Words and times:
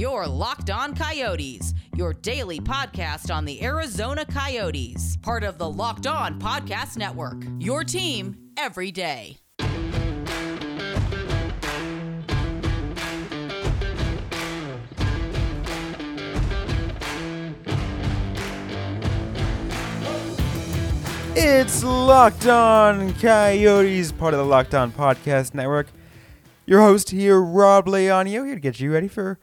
Your 0.00 0.26
Locked 0.26 0.70
On 0.70 0.94
Coyotes, 0.94 1.74
your 1.94 2.14
daily 2.14 2.58
podcast 2.58 3.30
on 3.30 3.44
the 3.44 3.62
Arizona 3.62 4.24
Coyotes, 4.24 5.18
part 5.18 5.44
of 5.44 5.58
the 5.58 5.68
Locked 5.68 6.06
On 6.06 6.40
Podcast 6.40 6.96
Network. 6.96 7.44
Your 7.58 7.84
team 7.84 8.34
every 8.56 8.90
day. 8.90 9.36
It's 21.36 21.84
Locked 21.84 22.46
On 22.46 23.12
Coyotes, 23.12 24.12
part 24.12 24.32
of 24.32 24.38
the 24.40 24.46
Locked 24.46 24.74
On 24.74 24.90
Podcast 24.90 25.52
Network. 25.52 25.88
Your 26.64 26.80
host 26.80 27.10
here, 27.10 27.38
Rob 27.38 27.84
Leonio, 27.84 28.46
here 28.46 28.54
to 28.54 28.60
get 28.62 28.80
you 28.80 28.94
ready 28.94 29.06
for 29.08 29.38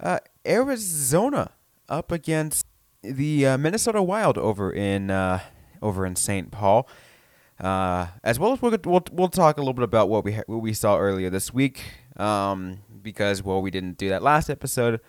uh, 0.00 0.18
Arizona 0.46 1.52
up 1.88 2.10
against 2.12 2.66
the 3.02 3.46
uh, 3.46 3.58
Minnesota 3.58 4.02
Wild 4.02 4.38
over 4.38 4.72
in 4.72 5.10
uh, 5.10 5.40
over 5.82 6.06
in 6.06 6.16
St. 6.16 6.50
Paul. 6.50 6.88
Uh, 7.58 8.06
as 8.24 8.38
well 8.38 8.52
as 8.54 8.62
we'll, 8.62 8.76
we'll 8.84 9.04
we'll 9.12 9.28
talk 9.28 9.58
a 9.58 9.60
little 9.60 9.74
bit 9.74 9.84
about 9.84 10.08
what 10.08 10.24
we 10.24 10.32
ha- 10.32 10.42
what 10.46 10.62
we 10.62 10.72
saw 10.72 10.96
earlier 10.96 11.28
this 11.28 11.52
week, 11.52 11.82
um, 12.16 12.78
because 13.02 13.42
well 13.42 13.60
we 13.60 13.70
didn't 13.70 13.98
do 13.98 14.08
that 14.08 14.22
last 14.22 14.48
episode, 14.48 15.00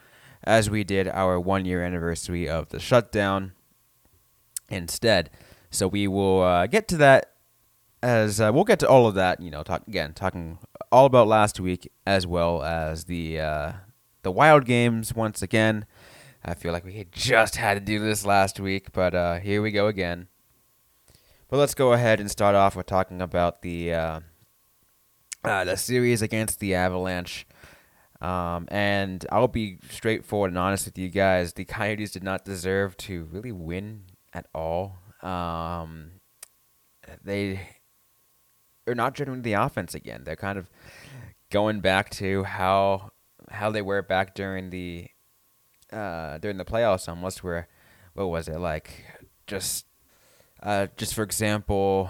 as 0.43 0.69
we 0.69 0.83
did 0.83 1.07
our 1.07 1.39
one 1.39 1.63
year 1.63 1.81
anniversary 1.81 2.49
of 2.49 2.69
the 2.69 2.79
shutdown 2.79 3.53
instead. 4.69 5.29
So 5.69 5.87
we 5.87 6.07
will 6.09 6.41
uh, 6.41 6.67
get 6.67 6.89
to 6.89 6.97
that 6.97 7.31
as 8.03 8.41
uh, 8.41 8.51
we'll 8.53 8.65
get 8.65 8.79
to 8.79 8.89
all 8.89 9.07
of 9.07 9.15
that. 9.15 9.39
You 9.39 9.51
know, 9.51 9.63
talk 9.63 9.87
again, 9.87 10.11
talking 10.13 10.57
all 10.91 11.05
about 11.05 11.27
last 11.27 11.57
week 11.57 11.89
as 12.05 12.27
well 12.27 12.63
as 12.63 13.05
the 13.05 13.39
the 14.23 14.31
wild 14.31 14.65
games 14.65 15.15
once 15.15 15.41
again. 15.41 15.85
I 16.43 16.53
feel 16.53 16.73
like 16.73 16.85
we 16.85 17.05
just 17.11 17.55
had 17.55 17.75
to 17.75 17.79
do 17.79 17.99
this 17.99 18.25
last 18.25 18.59
week, 18.59 18.91
but 18.93 19.13
uh, 19.13 19.39
here 19.39 19.61
we 19.61 19.71
go 19.71 19.87
again. 19.87 20.27
But 21.47 21.57
let's 21.57 21.75
go 21.75 21.93
ahead 21.93 22.19
and 22.19 22.31
start 22.31 22.55
off 22.55 22.75
with 22.75 22.85
talking 22.87 23.21
about 23.21 23.61
the 23.61 23.93
uh, 23.93 24.19
uh, 25.43 25.65
the 25.65 25.75
series 25.75 26.21
against 26.21 26.59
the 26.59 26.73
Avalanche. 26.73 27.45
Um, 28.21 28.67
and 28.69 29.25
I'll 29.31 29.47
be 29.47 29.79
straightforward 29.89 30.51
and 30.51 30.57
honest 30.57 30.85
with 30.85 30.97
you 30.97 31.09
guys. 31.09 31.53
The 31.53 31.65
Coyotes 31.65 32.11
did 32.11 32.23
not 32.23 32.45
deserve 32.45 32.95
to 32.97 33.27
really 33.31 33.51
win 33.51 34.03
at 34.33 34.45
all. 34.53 34.99
Um, 35.21 36.11
they 37.23 37.59
are 38.87 38.95
not 38.95 39.15
generating 39.15 39.41
the 39.41 39.53
offense 39.53 39.95
again. 39.95 40.23
They're 40.23 40.35
kind 40.35 40.59
of 40.59 40.69
going 41.49 41.81
back 41.81 42.09
to 42.11 42.43
how 42.43 43.11
how 43.51 43.71
they 43.71 43.81
were 43.81 44.01
back 44.01 44.33
during 44.35 44.69
the 44.69 45.07
uh, 45.91 46.37
during 46.37 46.57
the 46.57 46.65
playoffs 46.65 47.07
almost 47.07 47.43
where 47.43 47.67
what 48.13 48.27
was 48.27 48.47
it 48.47 48.59
like 48.59 49.05
just 49.47 49.85
uh, 50.63 50.87
just 50.97 51.13
for 51.13 51.23
example 51.23 52.09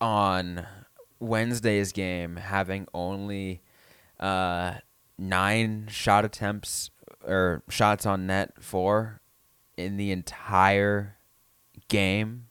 on 0.00 0.66
Wednesday's 1.20 1.92
game 1.92 2.36
having 2.36 2.88
only 2.92 3.62
uh, 4.18 4.74
nine 5.16 5.86
shot 5.88 6.24
attempts 6.24 6.90
or 7.24 7.62
shots 7.68 8.04
on 8.04 8.26
net 8.26 8.54
for 8.60 9.20
in 9.76 9.96
the 9.96 10.10
entire 10.10 11.16
game. 11.88 12.46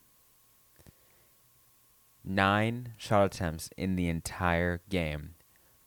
Nine 2.24 2.94
shot 2.98 3.26
attempts 3.26 3.70
in 3.78 3.96
the 3.96 4.08
entire 4.08 4.82
game. 4.90 5.36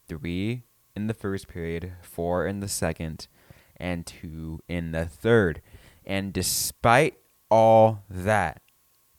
Three 0.09 0.65
in 0.97 1.07
the 1.07 1.15
first 1.15 1.49
period, 1.49 1.93
four 2.03 2.47
in 2.47 2.61
the 2.61 2.69
second, 2.69 3.29
and 3.77 4.07
two 4.07 4.61
in 4.69 4.93
the 4.93 5.07
third. 5.07 5.61
And 6.05 6.33
despite 6.33 7.15
all 7.51 8.05
that, 8.09 8.63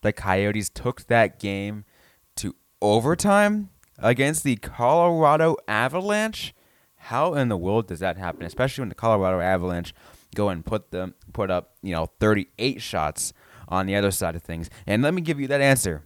the 0.02 0.14
Coyotes 0.14 0.70
took 0.70 1.08
that 1.08 1.40
game 1.40 1.86
to 2.38 2.56
overtime 2.82 3.70
against 3.98 4.44
the 4.44 4.56
Colorado 4.58 5.58
Avalanche. 5.68 6.54
How 6.96 7.34
in 7.34 7.50
the 7.50 7.58
world 7.58 7.88
does 7.88 8.00
that 8.00 8.18
happen? 8.18 8.44
Especially 8.44 8.82
when 8.82 8.90
the 8.90 8.96
Colorado 8.96 9.40
Avalanche 9.40 9.94
go 10.36 10.50
and 10.50 10.66
put 10.66 10.92
them 10.92 11.16
put 11.34 11.50
up, 11.50 11.76
you 11.82 11.94
know, 11.94 12.08
38 12.20 12.82
shots 12.82 13.34
on 13.68 13.86
the 13.86 13.96
other 13.96 14.12
side 14.12 14.36
of 14.36 14.44
things. 14.44 14.70
And 14.86 15.02
let 15.02 15.14
me 15.14 15.22
give 15.22 15.40
you 15.40 15.48
that 15.48 15.62
answer. 15.62 16.04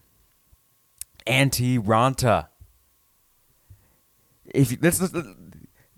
Antti 1.28 1.80
Raanta. 1.80 2.48
If 4.46 4.72
you, 4.72 4.78
this, 4.78 4.98
this 4.98 5.12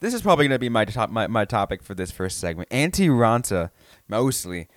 this 0.01 0.15
is 0.15 0.21
probably 0.21 0.45
going 0.45 0.55
to 0.55 0.59
be 0.59 0.67
my 0.67 0.83
top 0.83 1.09
my, 1.09 1.27
my 1.27 1.45
topic 1.45 1.81
for 1.81 1.93
this 1.93 2.11
first 2.11 2.39
segment. 2.39 2.69
Antti 2.69 3.07
Raanta 3.07 3.69
mostly 4.09 4.67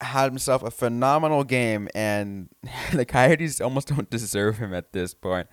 had 0.00 0.26
himself 0.26 0.62
a 0.62 0.70
phenomenal 0.70 1.44
game, 1.44 1.88
and 1.94 2.48
the 2.92 3.06
Coyotes 3.06 3.60
almost 3.60 3.88
don't 3.96 4.10
deserve 4.10 4.58
him 4.58 4.74
at 4.74 4.92
this 4.92 5.14
point 5.14 5.46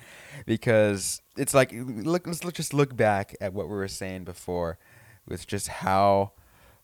because 0.46 1.22
it's 1.38 1.54
like 1.54 1.72
look 1.74 2.28
let's 2.28 2.40
just 2.40 2.74
look 2.74 2.96
back 2.98 3.36
at 3.40 3.54
what 3.54 3.70
we 3.70 3.76
were 3.76 3.88
saying 3.88 4.24
before 4.26 4.78
with 5.26 5.48
just 5.48 5.68
how 5.68 6.34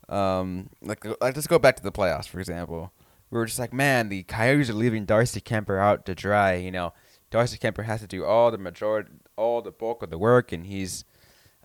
um 0.07 0.69
like 0.81 1.03
like 1.05 1.35
let's 1.35 1.47
go 1.47 1.59
back 1.59 1.75
to 1.75 1.83
the 1.83 1.91
playoffs 1.91 2.27
for 2.27 2.39
example. 2.39 2.93
We 3.31 3.37
were 3.37 3.45
just 3.45 3.59
like, 3.59 3.73
man, 3.73 4.09
the 4.09 4.23
Coyotes 4.23 4.71
are 4.71 4.73
leaving 4.73 5.05
Darcy 5.05 5.39
Kuemper 5.39 5.79
out 5.79 6.03
to 6.07 6.15
dry. 6.15 6.55
You 6.55 6.71
know, 6.71 6.93
Darcy 7.29 7.59
Kuemper 7.59 7.85
has 7.85 8.01
to 8.01 8.07
do 8.07 8.25
all 8.25 8.49
the 8.49 8.57
majority, 8.57 9.11
all 9.35 9.61
the 9.61 9.69
bulk 9.69 10.01
of 10.01 10.09
the 10.09 10.17
work, 10.17 10.51
and 10.51 10.65
he's 10.65 11.05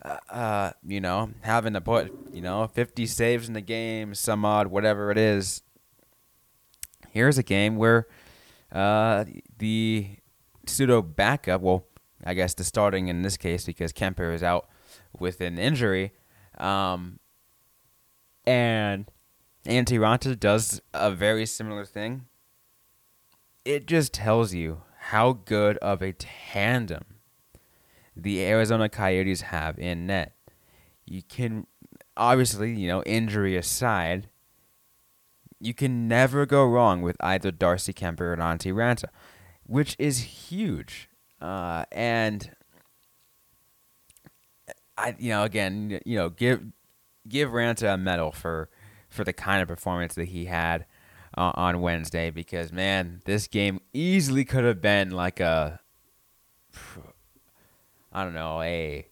uh, 0.04 0.19
uh, 0.28 0.72
you 0.87 1.00
know, 1.00 1.31
having 1.41 1.72
to 1.72 1.81
put, 1.81 2.12
you 2.32 2.42
know, 2.42 2.66
50 2.66 3.06
saves 3.06 3.48
in 3.48 3.54
the 3.54 3.60
game, 3.60 4.15
some 4.15 4.44
odd, 4.44 4.66
whatever 4.66 5.10
it 5.10 5.19
is. 5.19 5.62
Here's 7.10 7.38
a 7.38 7.42
game 7.42 7.76
where 7.76 8.06
uh, 8.70 9.25
the 9.59 10.16
pseudo 10.66 11.00
backup, 11.00 11.60
well, 11.62 11.87
I 12.25 12.34
guess 12.34 12.54
the 12.54 12.64
starting 12.64 13.09
in 13.09 13.22
this 13.22 13.37
case 13.37 13.64
because 13.64 13.93
Kuemper 13.93 14.34
is 14.34 14.43
out 14.43 14.69
with 15.19 15.41
an 15.41 15.59
injury, 15.59 16.12
um, 16.59 17.19
and 18.47 19.06
Antti 19.64 19.98
Raanta 19.98 20.38
does 20.38 20.81
a 20.93 21.10
very 21.10 21.47
similar 21.47 21.84
thing. 21.84 22.26
It 23.64 23.87
just 23.87 24.12
tells 24.12 24.53
you 24.53 24.82
how 24.98 25.32
good 25.32 25.78
of 25.78 26.03
a 26.03 26.12
tandem 26.12 27.13
the 28.16 28.44
Arizona 28.44 28.88
Coyotes 28.88 29.42
have 29.42 29.78
in 29.78 30.06
net. 30.06 30.32
You 31.06 31.22
can 31.22 31.66
obviously, 32.16 32.75
you 32.75 32.88
know, 32.88 33.02
injury 33.04 33.56
aside, 33.56 34.28
you 35.60 35.75
can 35.75 36.08
never 36.08 36.47
go 36.47 36.64
wrong 36.64 37.02
with 37.02 37.16
either 37.20 37.50
Darcy 37.50 37.92
Kuemper 37.92 38.20
or 38.20 38.36
Antti 38.36 38.72
Raanta, 38.72 39.06
which 39.64 39.97
is 39.98 40.20
huge. 40.50 41.08
Uh, 41.41 41.84
and 41.91 42.50
I, 44.96 45.14
you 45.19 45.31
know, 45.31 45.42
again, 45.42 46.00
you 46.04 46.16
know, 46.16 46.28
give 46.28 46.62
give 47.28 47.50
Raanta 47.50 47.94
a 47.94 47.96
medal 47.96 48.32
for 48.32 48.69
for 49.08 49.25
the 49.25 49.32
kind 49.32 49.62
of 49.62 49.69
performance 49.69 50.14
that 50.14 50.28
he 50.28 50.46
had 50.46 50.86
uh, 51.36 51.52
on 51.54 51.81
Wednesday 51.81 52.31
because 52.31 52.72
man, 52.72 53.22
this 53.25 53.46
game 53.46 53.81
easily 53.92 54.44
could 54.44 54.64
have 54.64 54.81
been 54.81 55.10
like 55.10 55.41
a 55.41 55.81
I 58.14 58.22
don't 58.22 58.34
know, 58.34 58.62
a 58.62 59.06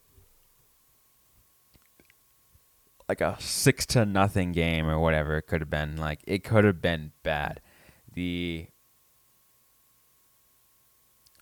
like 3.09 3.21
a 3.21 3.37
six 3.41 3.85
to 3.85 4.07
nothing 4.07 4.53
game 4.53 4.87
or 4.89 4.99
whatever 4.99 5.37
it 5.37 5.43
could 5.43 5.61
have 5.61 5.69
been. 5.69 5.97
Like 5.97 6.21
it 6.27 6.45
could 6.45 6.65
have 6.65 6.81
been 6.81 7.13
bad. 7.23 7.61
The 8.15 8.69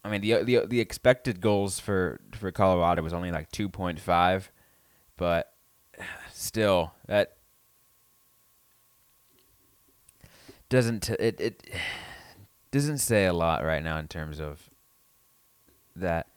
I 0.02 0.10
mean 0.10 0.22
the 0.22 0.42
the 0.42 0.66
the 0.66 0.80
expected 0.80 1.40
goals 1.40 1.78
for 1.78 2.20
for 2.32 2.50
Colorado 2.50 3.02
was 3.02 3.12
only 3.12 3.30
like 3.30 3.52
two 3.52 3.68
point 3.68 4.00
five, 4.00 4.50
but 5.18 5.52
still 6.32 6.94
that 7.06 7.36
doesn't 10.70 11.10
it 11.10 11.38
it 11.40 11.62
doesn't 12.70 12.98
say 12.98 13.26
a 13.26 13.32
lot 13.34 13.62
right 13.64 13.82
now 13.82 13.98
in 13.98 14.08
terms 14.08 14.40
of 14.40 14.70
that 15.94 16.29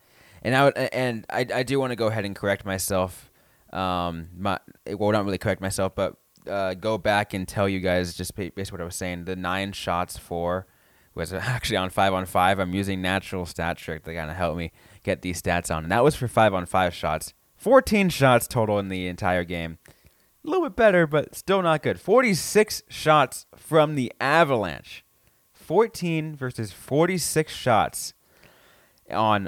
and 0.44 0.56
I 0.56 0.66
would, 0.66 0.78
and 0.78 1.26
I, 1.30 1.48
I 1.54 1.64
do 1.64 1.80
want 1.80 1.92
to 1.92 1.96
go 1.96 2.08
ahead 2.08 2.26
and 2.26 2.36
correct 2.36 2.66
myself. 2.66 3.32
Um, 3.72 4.28
my 4.38 4.60
well, 4.86 5.12
not 5.12 5.26
really 5.26 5.38
correct 5.38 5.62
myself, 5.62 5.96
but 5.96 6.18
uh, 6.48 6.74
go 6.76 6.98
back 6.98 7.34
and 7.34 7.48
tell 7.48 7.68
you 7.68 7.80
guys 7.80 8.14
just 8.14 8.36
basically 8.36 8.64
what 8.66 8.82
I 8.82 8.86
was 8.86 8.96
saying. 8.96 9.26
The 9.26 9.36
nine 9.36 9.72
shots 9.72 10.18
for 10.18 10.68
was 11.16 11.34
actually 11.34 11.78
on 11.78 11.90
five 11.90 12.14
on 12.14 12.26
five. 12.26 12.60
I'm 12.60 12.76
using 12.76 13.02
natural 13.02 13.46
stat 13.46 13.78
trick 13.78 14.04
to 14.04 14.14
kind 14.14 14.30
of 14.30 14.38
help 14.38 14.58
me 14.58 14.72
get 15.04 15.22
these 15.22 15.42
stats 15.42 15.74
on, 15.74 15.84
and 15.84 15.92
that 15.92 16.04
was 16.04 16.16
for 16.16 16.28
five 16.28 16.54
on 16.54 16.66
five 16.66 16.94
shots. 16.94 17.34
14 17.56 18.10
shots 18.10 18.46
total 18.46 18.78
in 18.78 18.90
the 18.90 19.08
entire 19.08 19.46
game. 19.46 19.78
A 20.46 20.50
little 20.50 20.66
bit 20.66 20.76
better, 20.76 21.08
but 21.08 21.34
still 21.34 21.62
not 21.62 21.82
good. 21.82 21.98
46 21.98 22.84
shots 22.90 23.46
from 23.56 23.96
the 23.96 24.12
Avalanche. 24.20 25.06
14 25.54 26.36
versus 26.36 26.74
46 26.74 27.54
shots 27.54 28.14
on 29.10 29.48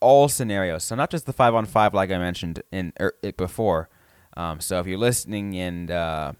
all 0.00 0.28
scenarios. 0.28 0.84
So 0.84 0.94
not 0.94 1.10
just 1.10 1.26
the 1.26 1.32
five 1.32 1.54
on 1.54 1.66
five 1.66 1.94
like 1.94 2.10
I 2.10 2.18
mentioned 2.18 2.62
in 2.72 2.92
er, 3.00 3.14
it 3.22 3.36
before, 3.36 3.88
Um, 4.36 4.60
so 4.60 4.78
if 4.78 4.86
you're 4.86 4.98
listening 4.98 5.56
and 5.56 5.90
uh, 5.90 6.32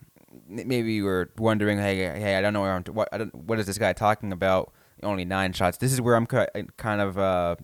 maybe 0.46 0.92
you 0.92 1.04
were 1.04 1.30
wondering, 1.36 1.78
hey, 1.78 1.96
hey, 1.96 2.36
I 2.36 2.40
don't 2.40 2.52
know 2.52 2.60
where 2.60 2.72
I'm. 2.72 2.84
T- 2.84 2.92
what 2.92 3.34
what 3.34 3.58
is 3.58 3.66
this 3.66 3.78
guy 3.78 3.92
talking 3.92 4.32
about? 4.32 4.72
Only 5.02 5.24
nine 5.24 5.52
shots. 5.52 5.78
This 5.78 5.92
is 5.92 6.00
where 6.00 6.16
I'm 6.16 6.26
kind 6.26 7.00
of 7.00 7.18
uh, 7.18 7.56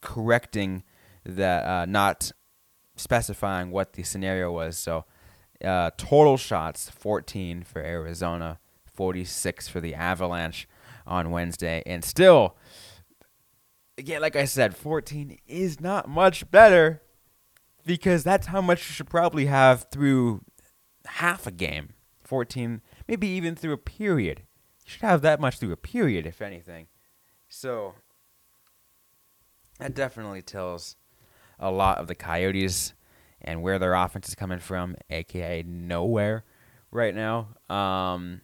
correcting 0.00 0.82
that, 1.24 1.64
uh, 1.64 1.86
not 1.86 2.32
specifying 2.96 3.70
what 3.70 3.92
the 3.94 4.02
scenario 4.02 4.50
was. 4.52 4.76
So 4.78 5.04
uh, 5.64 5.90
total 5.96 6.36
shots 6.36 6.90
14 6.90 7.62
for 7.62 7.80
Arizona, 7.80 8.58
46 8.86 9.68
for 9.68 9.80
the 9.80 9.94
Avalanche 9.94 10.68
on 11.06 11.30
Wednesday, 11.30 11.82
and 11.86 12.04
still, 12.04 12.56
again, 13.98 14.20
like 14.20 14.36
I 14.36 14.44
said, 14.44 14.76
14 14.76 15.38
is 15.46 15.80
not 15.80 16.08
much 16.08 16.50
better 16.50 17.02
because 17.84 18.24
that's 18.24 18.48
how 18.48 18.60
much 18.60 18.88
you 18.88 18.92
should 18.92 19.10
probably 19.10 19.46
have 19.46 19.86
through 19.90 20.42
half 21.06 21.46
a 21.46 21.50
game. 21.50 21.90
14, 22.24 22.80
maybe 23.06 23.28
even 23.28 23.54
through 23.54 23.72
a 23.72 23.78
period. 23.78 24.42
You 24.84 24.92
should 24.92 25.02
have 25.02 25.22
that 25.22 25.40
much 25.40 25.58
through 25.58 25.72
a 25.72 25.76
period, 25.76 26.26
if 26.26 26.40
anything. 26.40 26.86
So, 27.48 27.94
that 29.78 29.94
definitely 29.94 30.42
tells 30.42 30.96
a 31.58 31.70
lot 31.70 31.98
of 31.98 32.06
the 32.06 32.14
Coyotes 32.14 32.94
and 33.40 33.62
where 33.62 33.78
their 33.78 33.94
offense 33.94 34.28
is 34.28 34.34
coming 34.34 34.60
from, 34.60 34.96
aka 35.10 35.62
nowhere 35.64 36.44
right 36.90 37.14
now. 37.14 37.48
Um, 37.68 38.42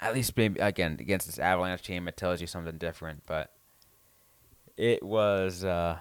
at 0.00 0.14
least 0.14 0.36
maybe 0.36 0.60
again 0.60 0.98
against 1.00 1.26
this 1.26 1.38
Avalanche 1.38 1.82
team, 1.82 2.06
it 2.06 2.16
tells 2.16 2.40
you 2.40 2.46
something 2.46 2.78
different. 2.78 3.22
But 3.26 3.52
it 4.78 5.02
was 5.02 5.64
uh, 5.64 5.98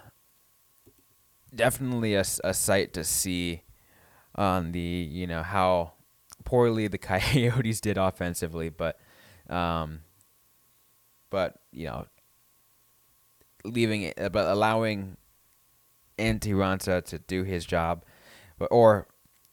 definitely 1.53 2.13
a, 2.13 2.23
a 2.43 2.53
sight 2.53 2.93
to 2.93 3.03
see 3.03 3.63
on 4.35 4.71
the 4.71 4.79
you 4.79 5.25
know 5.25 5.41
how 5.41 5.93
poorly 6.45 6.87
the 6.87 6.97
Coyotes 6.99 7.81
did 7.81 7.97
offensively, 7.97 8.69
but 8.69 8.99
um, 9.49 10.01
but 11.29 11.59
you 11.71 11.85
know 11.85 12.05
leaving 13.65 14.03
it, 14.03 14.15
but 14.31 14.45
allowing 14.47 15.17
Antti 16.19 16.53
Raanta 16.53 17.03
to 17.05 17.17
do 17.17 17.43
his 17.43 17.65
job, 17.65 18.05
or 18.69 19.07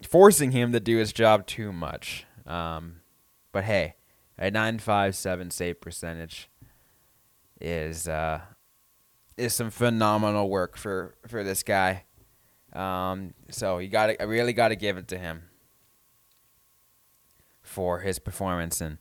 forcing 0.06 0.52
him 0.52 0.72
to 0.72 0.80
do 0.80 0.98
his 0.98 1.12
job 1.14 1.46
too 1.46 1.72
much. 1.72 2.26
Um, 2.46 3.00
but 3.52 3.64
hey, 3.64 3.94
a 4.36 4.50
nine 4.50 4.78
five 4.78 5.16
seven 5.16 5.50
save 5.50 5.80
percentage 5.80 6.50
is 7.58 8.06
uh, 8.06 8.40
is 9.36 9.54
some 9.54 9.70
phenomenal 9.70 10.48
work 10.48 10.76
for 10.76 11.14
for 11.26 11.42
this 11.42 11.62
guy. 11.62 12.04
Um, 12.72 13.34
so 13.50 13.78
you 13.78 13.88
got 13.88 14.10
I 14.20 14.24
really 14.24 14.52
got 14.52 14.68
to 14.68 14.76
give 14.76 14.96
it 14.96 15.08
to 15.08 15.18
him 15.18 15.44
for 17.62 18.00
his 18.00 18.18
performance 18.18 18.80
and 18.80 18.98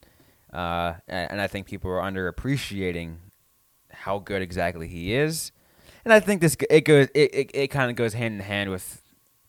uh, 0.51 0.93
and 1.07 1.41
I 1.41 1.47
think 1.47 1.65
people 1.65 1.89
are 1.89 1.99
underappreciating 1.99 3.15
how 3.91 4.19
good 4.19 4.41
exactly 4.41 4.87
he 4.87 5.13
is. 5.13 5.51
And 6.05 6.13
I 6.13 6.19
think 6.19 6.41
this 6.41 6.55
it 6.69 6.81
goes 6.81 7.07
it, 7.15 7.33
it, 7.33 7.51
it 7.53 7.67
kind 7.69 7.89
of 7.89 7.95
goes 7.95 8.13
hand 8.13 8.35
in 8.35 8.39
hand 8.41 8.69
with 8.69 9.01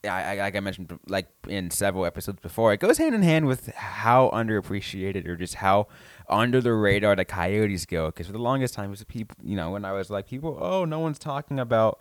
I, 0.06 0.36
like 0.36 0.56
I 0.56 0.60
mentioned 0.60 0.98
like 1.08 1.28
in 1.48 1.70
several 1.70 2.04
episodes 2.04 2.40
before, 2.40 2.72
it 2.72 2.80
goes 2.80 2.98
hand 2.98 3.14
in 3.14 3.22
hand 3.22 3.46
with 3.46 3.68
how 3.74 4.30
underappreciated 4.30 5.26
or 5.26 5.36
just 5.36 5.56
how 5.56 5.88
under 6.28 6.60
the 6.60 6.72
radar 6.72 7.16
the 7.16 7.24
Coyotes 7.24 7.86
go. 7.86 8.06
Because 8.06 8.26
for 8.26 8.32
the 8.32 8.38
longest 8.38 8.74
time, 8.74 8.86
it 8.86 8.90
was 8.90 9.04
people, 9.04 9.36
you 9.42 9.56
know, 9.56 9.70
when 9.70 9.84
I 9.84 9.92
was 9.92 10.10
like, 10.10 10.26
people, 10.26 10.58
oh, 10.60 10.84
no 10.84 10.98
one's 10.98 11.18
talking 11.18 11.58
about 11.58 12.00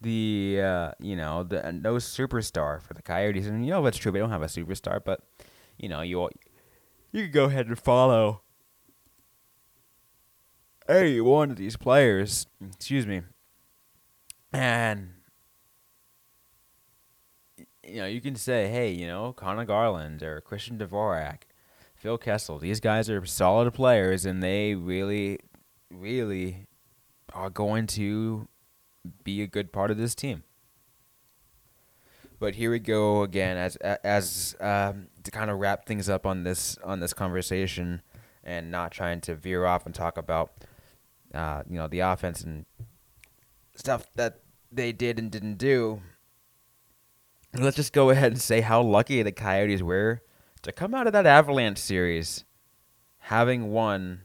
the, 0.00 0.60
uh, 0.62 0.90
you 1.00 1.16
know, 1.16 1.42
the 1.42 1.72
no 1.72 1.94
superstar 1.94 2.82
for 2.82 2.94
the 2.94 3.02
Coyotes, 3.02 3.46
and 3.46 3.64
you 3.64 3.70
know 3.70 3.82
that's 3.82 3.96
true. 3.96 4.12
They 4.12 4.18
don't 4.18 4.30
have 4.30 4.42
a 4.42 4.46
superstar, 4.46 5.00
but 5.02 5.20
you 5.78 5.88
know, 5.88 6.02
you 6.02 6.28
you 7.12 7.28
go 7.28 7.44
ahead 7.44 7.66
and 7.66 7.78
follow 7.78 8.42
any 10.88 11.20
one 11.20 11.50
of 11.50 11.56
these 11.56 11.76
players. 11.76 12.46
Excuse 12.60 13.06
me, 13.06 13.22
and 14.52 15.13
you 17.86 18.00
know, 18.00 18.06
you 18.06 18.20
can 18.20 18.36
say, 18.36 18.68
hey, 18.68 18.90
you 18.90 19.06
know, 19.06 19.32
Conor 19.32 19.64
Garland 19.64 20.22
or 20.22 20.40
Christian 20.40 20.78
Dvorak, 20.78 21.42
Phil 21.96 22.18
Kessel, 22.18 22.58
these 22.58 22.80
guys 22.80 23.08
are 23.08 23.24
solid 23.24 23.72
players 23.72 24.24
and 24.24 24.42
they 24.42 24.74
really, 24.74 25.38
really 25.90 26.66
are 27.32 27.50
going 27.50 27.86
to 27.88 28.48
be 29.22 29.42
a 29.42 29.46
good 29.46 29.72
part 29.72 29.90
of 29.90 29.96
this 29.96 30.14
team. 30.14 30.42
But 32.38 32.56
here 32.56 32.70
we 32.70 32.78
go 32.78 33.22
again 33.22 33.56
as 33.56 33.76
as 33.76 34.56
um, 34.60 35.06
to 35.22 35.30
kind 35.30 35.50
of 35.50 35.58
wrap 35.58 35.86
things 35.86 36.08
up 36.08 36.26
on 36.26 36.42
this 36.42 36.76
on 36.84 37.00
this 37.00 37.14
conversation 37.14 38.02
and 38.42 38.70
not 38.70 38.90
trying 38.90 39.20
to 39.22 39.34
veer 39.34 39.64
off 39.64 39.86
and 39.86 39.94
talk 39.94 40.18
about 40.18 40.52
uh, 41.32 41.62
you 41.68 41.76
know 41.76 41.86
the 41.86 42.00
offense 42.00 42.42
and 42.42 42.66
stuff 43.76 44.08
that 44.16 44.40
they 44.70 44.92
did 44.92 45.18
and 45.18 45.30
didn't 45.30 45.56
do 45.56 46.02
let's 47.62 47.76
just 47.76 47.92
go 47.92 48.10
ahead 48.10 48.32
and 48.32 48.40
say 48.40 48.60
how 48.60 48.82
lucky 48.82 49.22
the 49.22 49.32
Coyotes 49.32 49.82
were 49.82 50.22
to 50.62 50.72
come 50.72 50.94
out 50.94 51.06
of 51.06 51.12
that 51.12 51.26
Avalanche 51.26 51.78
series 51.78 52.44
having 53.18 53.70
won 53.70 54.22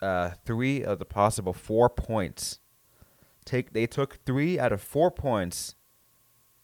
uh, 0.00 0.30
three 0.44 0.82
of 0.82 0.98
the 0.98 1.04
possible 1.04 1.52
four 1.52 1.88
points. 1.88 2.58
Take 3.44 3.72
they 3.72 3.86
took 3.86 4.18
three 4.24 4.58
out 4.58 4.72
of 4.72 4.80
four 4.80 5.10
points, 5.10 5.74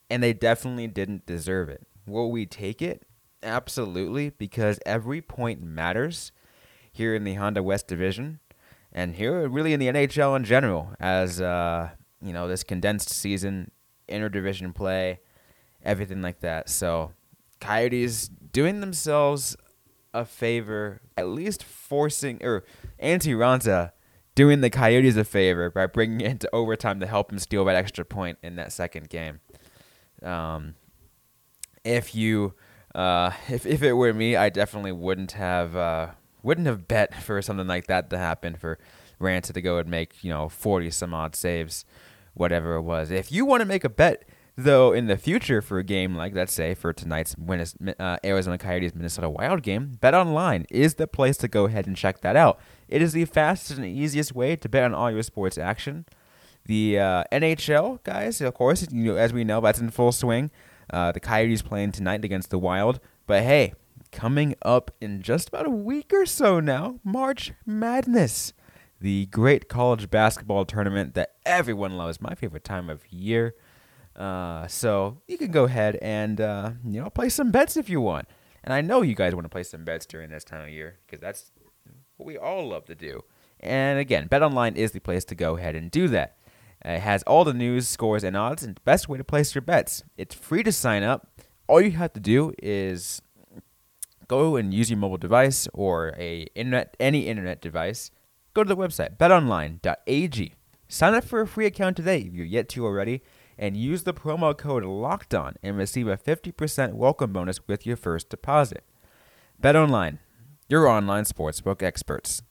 and 0.08 0.22
they 0.22 0.32
definitely 0.32 0.86
didn't 0.86 1.26
deserve 1.26 1.68
it. 1.68 1.86
Will 2.06 2.30
we 2.30 2.46
take 2.46 2.80
it? 2.80 3.04
Absolutely, 3.42 4.30
because 4.30 4.80
every 4.86 5.20
point 5.20 5.62
matters 5.62 6.32
here 6.90 7.14
in 7.14 7.24
the 7.24 7.34
Honda 7.34 7.62
West 7.62 7.88
Division, 7.88 8.40
and 8.92 9.16
here 9.16 9.48
really 9.48 9.72
in 9.72 9.80
the 9.80 9.88
NHL 9.88 10.36
in 10.36 10.44
general. 10.44 10.92
As 10.98 11.40
uh, 11.40 11.90
you 12.22 12.32
know, 12.32 12.48
this 12.48 12.62
condensed 12.62 13.10
season, 13.10 13.70
interdivision 14.08 14.74
play 14.74 15.20
everything 15.84 16.22
like 16.22 16.40
that. 16.40 16.68
So, 16.68 17.12
Coyotes 17.60 18.28
doing 18.28 18.80
themselves 18.80 19.56
a 20.14 20.24
favor, 20.24 21.00
at 21.16 21.28
least 21.28 21.62
forcing 21.62 22.42
or 22.42 22.64
Antti 23.02 23.34
Raanta 23.34 23.92
doing 24.34 24.60
the 24.60 24.70
Coyotes 24.70 25.16
a 25.16 25.24
favor 25.24 25.68
by 25.70 25.86
bringing 25.86 26.20
it 26.20 26.30
into 26.30 26.48
overtime 26.54 27.00
to 27.00 27.06
help 27.06 27.32
him 27.32 27.38
steal 27.40 27.64
that 27.64 27.74
extra 27.74 28.04
point 28.04 28.38
in 28.42 28.56
that 28.56 28.72
second 28.72 29.08
game. 29.08 29.40
Um, 30.22 30.76
if 31.84 32.14
you, 32.14 32.54
uh, 32.94 33.32
if 33.48 33.66
if 33.66 33.82
it 33.82 33.94
were 33.94 34.14
me, 34.14 34.36
I 34.36 34.48
definitely 34.48 34.92
wouldn't 34.92 35.32
have 35.32 35.76
uh, 35.76 36.10
wouldn't 36.42 36.66
have 36.66 36.88
bet 36.88 37.14
for 37.22 37.42
something 37.42 37.66
like 37.66 37.86
that 37.88 38.10
to 38.10 38.18
happen 38.18 38.54
for 38.54 38.78
Raanta 39.20 39.52
to 39.52 39.60
go 39.60 39.78
and 39.78 39.90
make 39.90 40.22
you 40.22 40.30
know 40.30 40.48
forty 40.48 40.90
some 40.90 41.12
odd 41.14 41.34
saves, 41.34 41.84
whatever 42.34 42.76
it 42.76 42.82
was. 42.82 43.10
If 43.10 43.32
you 43.32 43.44
want 43.44 43.60
to 43.60 43.66
make 43.66 43.84
a 43.84 43.88
bet 43.88 44.24
Though 44.60 44.92
in 44.92 45.06
the 45.06 45.16
future, 45.16 45.62
for 45.62 45.78
a 45.78 45.84
game 45.84 46.16
like 46.16 46.34
let's 46.34 46.52
say 46.52 46.74
for 46.74 46.92
tonight's 46.92 47.36
uh, 48.00 48.16
Arizona 48.24 48.58
Coyotes 48.58 48.92
Minnesota 48.92 49.30
Wild 49.30 49.62
game, 49.62 49.92
Bet 50.00 50.14
Online 50.14 50.66
is 50.68 50.94
the 50.94 51.06
place 51.06 51.36
to 51.36 51.46
go 51.46 51.66
ahead 51.66 51.86
and 51.86 51.96
check 51.96 52.22
that 52.22 52.34
out. 52.34 52.58
It 52.88 53.00
is 53.00 53.12
the 53.12 53.24
fastest 53.26 53.78
and 53.78 53.86
easiest 53.86 54.34
way 54.34 54.56
to 54.56 54.68
bet 54.68 54.82
on 54.82 54.96
all 54.96 55.12
your 55.12 55.22
sports 55.22 55.58
action. 55.58 56.06
The 56.66 56.98
uh, 56.98 57.24
NHL 57.30 58.02
guys, 58.02 58.40
of 58.40 58.52
course, 58.54 58.84
you 58.90 59.12
know, 59.12 59.16
as 59.16 59.32
we 59.32 59.44
know, 59.44 59.60
that's 59.60 59.78
in 59.78 59.90
full 59.90 60.10
swing. 60.10 60.50
Uh, 60.90 61.12
the 61.12 61.20
Coyotes 61.20 61.62
playing 61.62 61.92
tonight 61.92 62.24
against 62.24 62.50
the 62.50 62.58
Wild, 62.58 62.98
but 63.28 63.44
hey, 63.44 63.74
coming 64.10 64.56
up 64.62 64.90
in 65.00 65.22
just 65.22 65.50
about 65.50 65.66
a 65.66 65.70
week 65.70 66.12
or 66.12 66.26
so 66.26 66.58
now, 66.58 66.98
March 67.04 67.52
Madness, 67.64 68.52
the 69.00 69.26
great 69.26 69.68
college 69.68 70.10
basketball 70.10 70.64
tournament 70.64 71.14
that 71.14 71.34
everyone 71.46 71.96
loves, 71.96 72.20
my 72.20 72.34
favorite 72.34 72.64
time 72.64 72.90
of 72.90 73.06
year. 73.08 73.54
Uh, 74.18 74.66
so 74.66 75.18
you 75.28 75.38
can 75.38 75.52
go 75.52 75.64
ahead 75.64 75.96
and 76.02 76.40
uh, 76.40 76.72
you 76.84 77.00
know 77.00 77.08
play 77.08 77.28
some 77.28 77.52
bets 77.52 77.76
if 77.76 77.88
you 77.88 78.00
want. 78.00 78.26
And 78.64 78.74
I 78.74 78.80
know 78.80 79.02
you 79.02 79.14
guys 79.14 79.34
want 79.34 79.44
to 79.44 79.48
play 79.48 79.62
some 79.62 79.84
bets 79.84 80.04
during 80.04 80.30
this 80.30 80.44
time 80.44 80.62
of 80.62 80.70
year 80.70 80.98
because 81.06 81.20
that's 81.20 81.52
what 82.16 82.26
we 82.26 82.36
all 82.36 82.68
love 82.68 82.84
to 82.86 82.94
do. 82.96 83.22
And 83.60 83.98
again, 83.98 84.28
BetOnline 84.28 84.76
is 84.76 84.92
the 84.92 85.00
place 85.00 85.24
to 85.26 85.34
go 85.34 85.56
ahead 85.56 85.76
and 85.76 85.90
do 85.90 86.08
that. 86.08 86.36
It 86.84 87.00
has 87.00 87.22
all 87.24 87.44
the 87.44 87.54
news, 87.54 87.88
scores, 87.88 88.24
and 88.24 88.36
odds, 88.36 88.62
and 88.62 88.76
the 88.76 88.80
best 88.80 89.08
way 89.08 89.18
to 89.18 89.24
place 89.24 89.54
your 89.54 89.62
bets. 89.62 90.02
It's 90.16 90.34
free 90.34 90.62
to 90.64 90.72
sign 90.72 91.02
up. 91.02 91.28
All 91.66 91.80
you 91.80 91.92
have 91.92 92.12
to 92.14 92.20
do 92.20 92.52
is 92.62 93.22
go 94.26 94.56
and 94.56 94.74
use 94.74 94.90
your 94.90 94.98
mobile 94.98 95.16
device 95.16 95.68
or 95.72 96.14
a 96.18 96.42
internet 96.54 96.96
any 96.98 97.26
internet 97.26 97.60
device. 97.60 98.10
Go 98.54 98.64
to 98.64 98.68
the 98.68 98.76
website 98.76 99.16
betonline.ag. 99.16 100.54
Sign 100.88 101.14
up 101.14 101.24
for 101.24 101.40
a 101.40 101.46
free 101.46 101.66
account 101.66 101.96
today 101.96 102.20
if 102.20 102.34
you're 102.34 102.46
yet 102.46 102.68
to 102.70 102.84
already 102.84 103.22
and 103.58 103.76
use 103.76 104.04
the 104.04 104.14
promo 104.14 104.56
code 104.56 104.84
Locked 104.84 105.34
On 105.34 105.56
and 105.62 105.76
receive 105.76 106.06
a 106.06 106.16
50% 106.16 106.92
welcome 106.92 107.32
bonus 107.32 107.66
with 107.66 107.84
your 107.84 107.96
first 107.96 108.28
deposit. 108.28 108.84
Bet 109.58 109.74
online, 109.74 110.20
your 110.68 110.86
online 110.86 111.24
sportsbook 111.24 111.82
experts. 111.82 112.42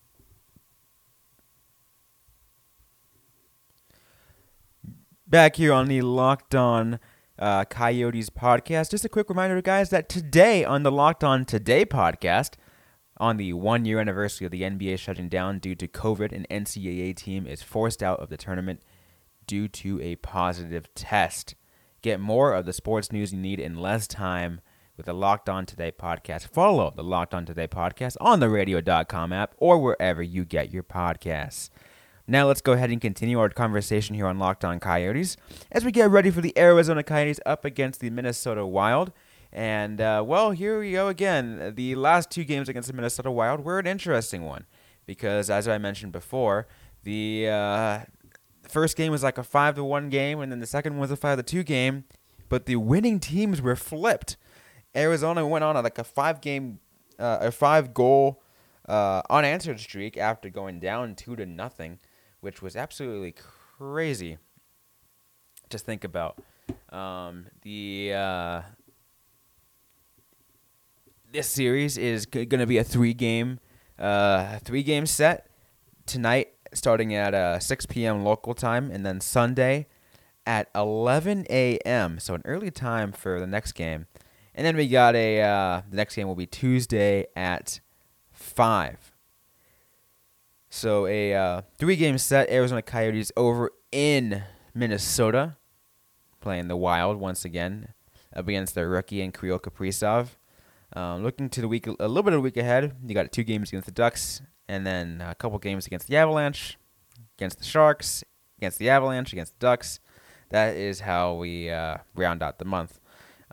Back 5.25 5.55
here 5.55 5.73
on 5.73 5.87
the 5.87 6.01
Locked 6.01 6.55
On 6.55 6.99
uh, 7.39 7.65
Coyotes 7.65 8.29
podcast. 8.29 8.91
Just 8.91 9.05
a 9.05 9.09
quick 9.09 9.29
reminder, 9.29 9.61
guys, 9.61 9.89
that 9.89 10.09
today 10.09 10.65
on 10.65 10.83
the 10.83 10.91
Locked 10.91 11.23
On 11.23 11.45
Today 11.45 11.85
podcast, 11.85 12.55
on 13.17 13.37
the 13.37 13.53
one 13.53 13.85
year 13.85 13.99
anniversary 13.99 14.45
of 14.45 14.51
the 14.51 14.61
NBA 14.61 14.99
shutting 14.99 15.27
down 15.27 15.59
due 15.59 15.75
to 15.75 15.87
COVID, 15.87 16.31
an 16.31 16.45
NCAA 16.51 17.15
team 17.15 17.47
is 17.47 17.61
forced 17.61 18.03
out 18.03 18.19
of 18.19 18.29
the 18.29 18.37
tournament 18.37 18.81
due 19.47 19.67
to 19.69 19.99
a 20.01 20.17
positive 20.17 20.93
test. 20.93 21.55
Get 22.01 22.19
more 22.19 22.53
of 22.53 22.65
the 22.65 22.73
sports 22.73 23.11
news 23.11 23.33
you 23.33 23.39
need 23.39 23.59
in 23.59 23.79
less 23.79 24.07
time 24.07 24.61
with 24.95 25.05
the 25.05 25.13
Locked 25.13 25.49
On 25.49 25.65
Today 25.65 25.91
podcast. 25.91 26.47
Follow 26.47 26.91
the 26.95 27.03
Locked 27.03 27.33
On 27.33 27.45
Today 27.45 27.67
podcast 27.67 28.17
on 28.19 28.39
the 28.39 28.49
radio.com 28.49 29.31
app 29.33 29.55
or 29.57 29.77
wherever 29.79 30.21
you 30.21 30.45
get 30.45 30.71
your 30.71 30.83
podcasts. 30.83 31.69
Now 32.27 32.45
let's 32.47 32.61
go 32.61 32.73
ahead 32.73 32.91
and 32.91 32.99
continue 32.99 33.39
our 33.39 33.49
conversation 33.49 34.13
here 34.15 34.27
on 34.27 34.37
Locked 34.37 34.65
On 34.65 34.79
Coyotes 34.79 35.37
as 35.71 35.85
we 35.85 35.91
get 35.91 36.09
ready 36.09 36.29
for 36.29 36.41
the 36.41 36.57
Arizona 36.57 37.01
Coyotes 37.01 37.39
up 37.45 37.63
against 37.63 38.01
the 38.01 38.09
Minnesota 38.09 38.65
Wild. 38.65 39.13
And, 39.53 40.01
uh, 40.01 40.23
well, 40.27 40.51
here 40.51 40.79
we 40.79 40.91
go 40.91 41.07
again. 41.07 41.73
The 41.75 41.95
last 41.95 42.29
two 42.29 42.43
games 42.43 42.67
against 42.67 42.87
the 42.87 42.93
Minnesota 42.93 43.31
Wild 43.31 43.63
were 43.63 43.79
an 43.79 43.87
interesting 43.87 44.43
one 44.43 44.65
because, 45.05 45.49
as 45.49 45.69
I 45.69 45.77
mentioned 45.77 46.11
before, 46.11 46.67
the 47.03 47.47
uh, 47.47 47.99
first 48.69 48.97
game 48.97 49.11
was 49.11 49.23
like 49.23 49.37
a 49.37 49.43
5 49.43 49.75
to 49.75 49.83
1 49.83 50.09
game, 50.09 50.39
and 50.39 50.51
then 50.51 50.59
the 50.59 50.67
second 50.67 50.93
one 50.93 51.01
was 51.01 51.11
a 51.11 51.17
5 51.17 51.37
to 51.37 51.43
2 51.43 51.63
game, 51.63 52.05
but 52.49 52.65
the 52.65 52.75
winning 52.75 53.19
teams 53.19 53.61
were 53.61 53.75
flipped. 53.75 54.37
Arizona 54.95 55.45
went 55.47 55.63
on 55.63 55.75
a, 55.75 55.81
like 55.81 55.97
a 55.97 56.03
five 56.03 56.41
game, 56.41 56.79
uh, 57.19 57.39
a 57.41 57.51
five 57.51 57.93
goal 57.93 58.41
uh, 58.87 59.21
unanswered 59.29 59.79
streak 59.79 60.17
after 60.17 60.49
going 60.49 60.79
down 60.79 61.13
two 61.13 61.35
to 61.35 61.45
nothing 61.45 61.99
which 62.39 62.61
was 62.61 62.75
absolutely 62.75 63.33
crazy 63.77 64.37
to 65.69 65.77
think 65.77 66.03
about. 66.03 66.41
Um, 66.89 67.47
the 67.61 68.13
uh, 68.15 68.61
this 71.31 71.49
series 71.49 71.97
is 71.97 72.25
going 72.25 72.49
to 72.49 72.65
be 72.65 72.77
a 72.77 72.83
three 72.83 73.13
game 73.13 73.59
uh, 73.99 74.59
three 74.59 74.83
game 74.83 75.05
set 75.05 75.49
tonight, 76.05 76.53
starting 76.73 77.13
at 77.13 77.33
uh, 77.33 77.59
6 77.59 77.85
p.m. 77.87 78.23
local 78.23 78.53
time, 78.53 78.91
and 78.91 79.05
then 79.05 79.21
Sunday 79.21 79.87
at 80.45 80.69
11 80.73 81.45
a.m. 81.49 82.19
So 82.19 82.33
an 82.33 82.41
early 82.45 82.71
time 82.71 83.11
for 83.11 83.39
the 83.39 83.47
next 83.47 83.73
game, 83.73 84.07
and 84.55 84.65
then 84.65 84.75
we 84.75 84.87
got 84.87 85.15
a 85.15 85.41
uh, 85.41 85.81
the 85.89 85.97
next 85.97 86.15
game 86.15 86.27
will 86.27 86.35
be 86.35 86.47
Tuesday 86.47 87.25
at 87.35 87.79
five. 88.31 89.11
So 90.69 91.05
a 91.05 91.33
uh, 91.33 91.61
three-game 91.77 92.17
set: 92.17 92.49
Arizona 92.49 92.81
Coyotes 92.81 93.31
over 93.37 93.71
in 93.91 94.43
Minnesota, 94.73 95.57
playing 96.39 96.67
the 96.67 96.77
Wild 96.77 97.17
once 97.17 97.45
again 97.45 97.89
up 98.35 98.47
against 98.47 98.75
their 98.75 98.87
rookie 98.87 99.21
and 99.21 99.33
Kirill 99.33 99.59
Kaprizov. 99.59 100.29
Um, 100.93 101.23
looking 101.23 101.49
to 101.49 101.61
the 101.61 101.67
week, 101.67 101.87
a 101.87 101.91
little 101.91 102.23
bit 102.23 102.33
of 102.33 102.39
a 102.39 102.41
week 102.41 102.57
ahead, 102.57 102.95
you 103.05 103.13
got 103.13 103.31
two 103.31 103.43
games 103.43 103.69
against 103.69 103.87
the 103.87 103.91
Ducks, 103.91 104.41
and 104.67 104.85
then 104.85 105.21
a 105.21 105.35
couple 105.35 105.57
games 105.59 105.87
against 105.87 106.07
the 106.07 106.17
Avalanche, 106.17 106.77
against 107.37 107.59
the 107.59 107.65
Sharks, 107.65 108.23
against 108.57 108.79
the 108.79 108.89
Avalanche, 108.89 109.33
against 109.33 109.59
the 109.59 109.65
Ducks. 109.65 109.99
That 110.49 110.75
is 110.75 111.01
how 111.01 111.33
we 111.33 111.69
uh, 111.69 111.97
round 112.15 112.41
out 112.41 112.59
the 112.59 112.65
month. 112.65 112.99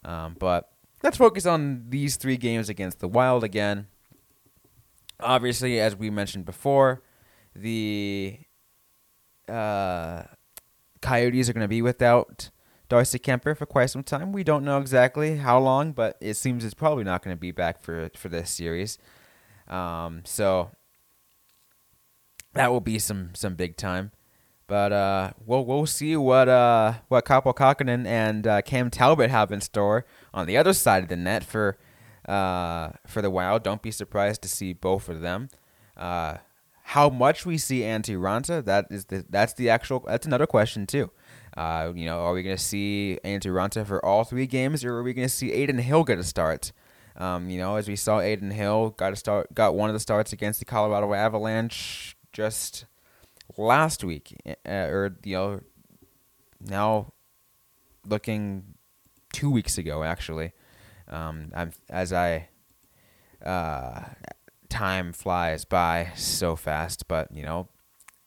Um, 0.05 0.37
but 0.39 0.71
let's 1.03 1.17
focus 1.17 1.47
on 1.47 1.87
these 1.89 2.17
three 2.17 2.37
games 2.37 2.69
against 2.69 3.01
the 3.01 3.09
Wild 3.09 3.45
again. 3.45 3.89
Obviously, 5.21 5.81
as 5.81 5.97
we 5.97 6.11
mentioned 6.11 6.45
before, 6.45 7.03
the 7.55 8.39
uh, 9.49 10.25
Coyotes 11.01 11.49
are 11.49 11.53
going 11.53 11.65
to 11.65 11.69
be 11.69 11.83
without 11.83 12.51
Darcy 12.89 13.19
Kuemper 13.19 13.57
for 13.57 13.67
quite 13.67 13.91
some 13.91 14.03
time. 14.03 14.33
We 14.33 14.45
don't 14.45 14.65
know 14.65 14.79
exactly 14.79 15.39
how 15.39 15.59
long, 15.59 15.93
but 15.93 16.17
it 16.21 16.35
seems 16.35 16.65
it's 16.65 16.75
probably 16.75 17.05
not 17.05 17.23
going 17.23 17.35
to 17.35 17.41
be 17.41 17.53
back 17.53 17.81
for 17.81 18.11
for 18.17 18.29
this 18.29 18.51
series. 18.51 18.99
Um, 19.69 20.23
so 20.25 20.71
that 22.55 22.71
will 22.71 22.81
be 22.81 22.99
some 22.99 23.31
some 23.35 23.55
big 23.55 23.77
time. 23.77 24.13
But 24.67 24.93
uh, 24.93 25.33
we'll 25.45 25.65
we'll 25.65 25.87
see 25.87 26.17
what 26.17 26.49
uh 26.49 26.95
what 27.09 27.25
Kaapo 27.25 27.55
Kähkönen 27.55 28.07
and 28.07 28.47
uh, 28.47 28.63
Cam 28.63 28.91
Talbot 28.91 29.31
have 29.31 29.53
in 29.53 29.61
store 29.61 30.07
on 30.33 30.47
the 30.47 30.57
other 30.57 30.73
side 30.73 31.03
of 31.03 31.09
the 31.09 31.17
net 31.17 31.45
for 31.45 31.77
uh 32.27 32.91
for 33.07 33.21
the 33.21 33.31
Wild. 33.31 33.63
Don't 33.63 33.83
be 33.83 33.91
surprised 33.91 34.41
to 34.43 34.49
see 34.49 34.73
both 34.73 35.09
of 35.09 35.21
them. 35.21 35.51
Uh, 35.97 36.39
how 36.89 37.09
much 37.09 37.47
we 37.47 37.57
see 37.57 37.81
Antti 37.81 38.17
Raanta, 38.17 38.65
that 38.65 38.87
is 38.91 39.07
the 39.07 39.25
that's 39.29 39.55
the 39.55 39.71
actual 39.71 40.01
that's 40.07 40.27
another 40.27 40.47
question 40.47 40.87
too. 40.87 41.11
Uh, 41.57 41.93
you 41.95 42.05
know, 42.05 42.19
are 42.19 42.33
we 42.33 42.43
going 42.43 42.57
to 42.57 42.63
see 42.63 43.19
Antti 43.25 43.47
Raanta 43.47 43.87
for 43.87 44.05
all 44.05 44.25
three 44.25 44.47
games, 44.47 44.85
or 44.85 44.97
are 44.97 45.03
we 45.03 45.15
going 45.15 45.29
to 45.29 45.35
see 45.35 45.63
Adin 45.63 45.79
Hill 45.79 46.05
get 46.05 46.19
a 46.19 46.25
start? 46.25 46.73
Um, 47.17 47.49
you 47.49 47.59
know, 47.59 47.77
as 47.77 47.89
we 47.89 47.97
saw, 47.97 48.19
Adin 48.19 48.51
Hill 48.51 48.91
got 48.91 49.13
a 49.13 49.17
start, 49.17 49.55
got 49.55 49.75
one 49.75 49.89
of 49.89 49.95
the 49.95 50.01
starts 50.01 50.33
against 50.33 50.59
the 50.59 50.65
Colorado 50.65 51.15
Avalanche 51.15 52.14
just 52.35 52.85
last 53.57 54.05
week, 54.05 54.37
uh, 54.47 54.71
or 54.71 55.17
you 55.25 55.37
know, 55.37 55.61
now 56.61 57.13
looking 58.07 58.75
two 59.33 59.51
weeks 59.51 59.79
ago 59.79 60.03
actually. 60.03 60.53
Um, 61.09 61.51
I'm 61.55 61.73
as 61.89 62.13
I 62.13 62.49
uh, 63.45 64.03
time 64.69 65.13
flies 65.13 65.65
by 65.65 66.13
so 66.17 66.57
fast. 66.57 67.09
But 67.09 67.35
you 67.35 67.45
know, 67.45 67.69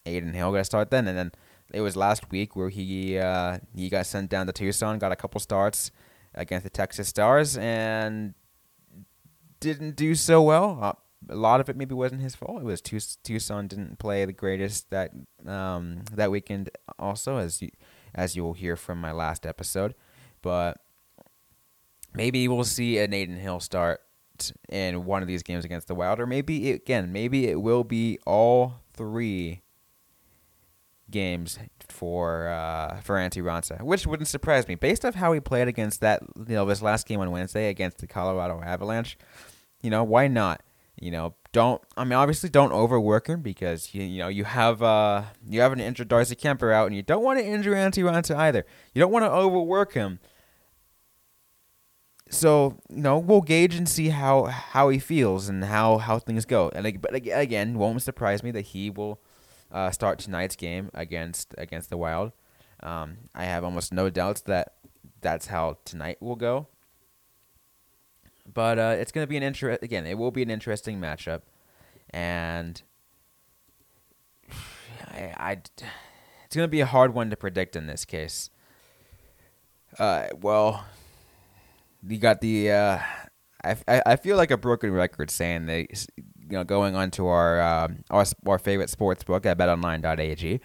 Adin 0.05 0.33
Hill 0.33 0.51
got 0.51 0.59
to 0.59 0.63
start 0.63 0.89
then, 0.89 1.07
and 1.07 1.17
then 1.17 1.31
it 1.73 1.81
was 1.81 1.95
last 1.95 2.31
week 2.31 2.55
where 2.55 2.69
he 2.69 3.17
uh, 3.19 3.59
he 3.75 3.89
got 3.89 4.05
sent 4.05 4.29
down 4.29 4.47
to 4.47 4.53
Tucson, 4.53 4.97
got 4.97 5.11
a 5.11 5.15
couple 5.15 5.39
starts 5.39 5.91
against 6.33 6.63
the 6.63 6.69
Texas 6.69 7.07
Stars, 7.07 7.57
and 7.57 8.33
didn't 9.59 9.95
do 9.95 10.15
so 10.15 10.41
well. 10.41 10.99
A 11.29 11.35
lot 11.35 11.59
of 11.59 11.69
it 11.69 11.75
maybe 11.75 11.95
wasn't 11.95 12.21
his 12.21 12.35
fault. 12.35 12.61
It 12.61 12.65
was 12.65 12.81
Tucson 12.81 13.67
didn't 13.67 13.99
play 13.99 14.25
the 14.25 14.33
greatest 14.33 14.89
that 14.91 15.11
um, 15.45 16.03
that 16.11 16.31
weekend. 16.31 16.69
Also, 16.99 17.37
as 17.37 17.61
you 17.61 17.69
as 18.13 18.35
you 18.35 18.43
will 18.43 18.53
hear 18.53 18.75
from 18.75 19.01
my 19.01 19.11
last 19.11 19.45
episode, 19.45 19.95
but 20.41 20.79
maybe 22.13 22.47
we'll 22.47 22.63
see 22.63 22.97
an 22.99 23.13
Adin 23.13 23.37
Hill 23.37 23.59
start 23.59 24.01
in 24.69 25.05
one 25.05 25.21
of 25.21 25.27
these 25.27 25.43
games 25.43 25.65
against 25.65 25.87
the 25.87 25.95
Wild, 25.95 26.19
or 26.19 26.27
maybe 26.27 26.69
it, 26.69 26.81
again, 26.81 27.11
maybe 27.11 27.47
it 27.47 27.61
will 27.61 27.83
be 27.83 28.19
all 28.25 28.75
three 28.93 29.61
games 31.09 31.57
for 31.87 32.47
uh, 32.47 32.99
for 33.01 33.15
Antti 33.15 33.41
Raanta, 33.41 33.81
which 33.81 34.05
wouldn't 34.05 34.27
surprise 34.27 34.67
me 34.67 34.75
based 34.75 35.05
off 35.05 35.15
how 35.15 35.33
he 35.33 35.39
played 35.39 35.67
against 35.67 36.01
that 36.01 36.21
you 36.37 36.55
know 36.55 36.65
this 36.65 36.81
last 36.81 37.07
game 37.07 37.19
on 37.19 37.31
Wednesday 37.31 37.69
against 37.69 37.99
the 37.99 38.07
Colorado 38.07 38.61
Avalanche. 38.61 39.17
You 39.81 39.89
know 39.89 40.03
why 40.03 40.27
not? 40.27 40.61
You 40.99 41.11
know 41.11 41.35
don't 41.51 41.81
I 41.95 42.03
mean 42.03 42.13
obviously 42.13 42.49
don't 42.49 42.71
overwork 42.71 43.27
him 43.27 43.41
because 43.41 43.93
you 43.93 44.03
you 44.03 44.19
know 44.19 44.27
you 44.27 44.45
have 44.45 44.81
uh 44.81 45.23
you 45.47 45.61
have 45.61 45.71
an 45.71 45.79
injured 45.79 46.07
Darcy 46.07 46.35
Kuemper 46.35 46.73
out 46.73 46.87
and 46.87 46.95
you 46.95 47.03
don't 47.03 47.23
want 47.23 47.39
to 47.39 47.45
injure 47.45 47.73
Antti 47.73 48.03
Raanta 48.03 48.35
either. 48.35 48.65
You 48.93 49.01
don't 49.01 49.11
want 49.11 49.23
to 49.25 49.31
overwork 49.31 49.93
him 49.93 50.19
so 52.29 52.77
you 52.89 53.01
know 53.01 53.17
we'll 53.17 53.41
gauge 53.41 53.75
and 53.75 53.87
see 53.87 54.09
how 54.09 54.45
how 54.45 54.89
he 54.89 54.99
feels 54.99 55.49
and 55.49 55.63
how 55.63 55.97
how 55.97 56.19
things 56.19 56.45
go. 56.45 56.69
And 56.73 56.83
like, 56.83 57.01
but 57.01 57.13
again, 57.15 57.77
won't 57.77 58.01
surprise 58.01 58.43
me 58.43 58.51
that 58.51 58.67
he 58.67 58.89
will 58.89 59.19
uh, 59.71 59.91
start 59.91 60.19
tonight's 60.19 60.55
game 60.55 60.89
against 60.93 61.53
against 61.57 61.89
the 61.89 61.97
Wild. 61.97 62.31
Um, 62.81 63.17
I 63.33 63.45
have 63.45 63.63
almost 63.63 63.93
no 63.93 64.09
doubts 64.09 64.41
that 64.41 64.73
that's 65.21 65.47
how 65.47 65.77
tonight 65.85 66.21
will 66.21 66.35
go. 66.35 66.67
But 68.51 68.79
uh, 68.79 68.95
it's 68.97 69.11
going 69.11 69.23
to 69.23 69.29
be 69.29 69.37
an 69.37 69.43
interest 69.43 69.83
again. 69.83 70.05
It 70.05 70.17
will 70.17 70.31
be 70.31 70.41
an 70.41 70.49
interesting 70.49 70.99
matchup, 70.99 71.41
and 72.09 72.81
I, 75.11 75.33
I 75.37 75.51
it's 75.51 76.55
going 76.55 76.63
to 76.63 76.67
be 76.67 76.81
a 76.81 76.85
hard 76.85 77.13
one 77.13 77.29
to 77.29 77.35
predict 77.35 77.75
in 77.75 77.87
this 77.87 78.05
case. 78.05 78.49
Uh, 79.99 80.27
well, 80.39 80.85
you 82.07 82.17
got 82.17 82.41
the 82.41 82.71
uh, 82.71 82.99
I, 83.63 84.01
I 84.05 84.15
feel 84.15 84.37
like 84.37 84.51
a 84.51 84.57
broken 84.57 84.91
record 84.91 85.29
saying 85.29 85.65
that 85.65 86.07
you 86.15 86.23
know 86.49 86.63
going 86.63 86.95
onto 86.95 87.27
our 87.27 87.61
um, 87.61 88.03
our 88.09 88.25
our 88.45 88.59
favorite 88.59 88.89
sports 88.89 89.23
book 89.23 89.45
at 89.45 89.57
betonline.ag 89.57 90.61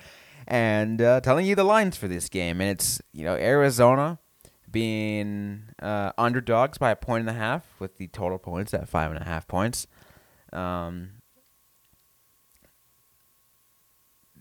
and 0.47 1.01
uh, 1.01 1.21
telling 1.21 1.47
you 1.47 1.55
the 1.55 1.65
lines 1.65 1.97
for 1.97 2.09
this 2.09 2.29
game 2.29 2.61
and 2.61 2.71
it's 2.71 3.01
you 3.12 3.25
know 3.25 3.35
Arizona 3.35 4.19
being 4.73 5.64
uh, 5.81 6.12
underdogs 6.19 6.79
by 6.79 6.91
a 6.91 6.97
point 6.97 7.21
and 7.21 7.31
a 7.31 7.38
half 7.38 7.64
with 7.79 7.99
the 7.99 8.09
total 8.09 8.38
points 8.38 8.75
at 8.75 8.88
five 8.88 9.11
and 9.12 9.21
a 9.21 9.25
half 9.25 9.47
points. 9.47 9.87
Um, 10.52 11.11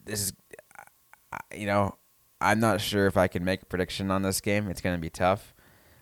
this 0.05 0.21
is 0.21 0.33
you 1.55 1.67
know 1.67 1.95
I'm 2.39 2.59
not 2.59 2.81
sure 2.81 3.05
if 3.07 3.17
I 3.17 3.27
can 3.27 3.45
make 3.45 3.61
a 3.61 3.65
prediction 3.65 4.09
on 4.09 4.23
this 4.23 4.41
game. 4.41 4.69
It's 4.69 4.81
going 4.81 4.95
to 4.95 5.01
be 5.01 5.09
tough. 5.09 5.53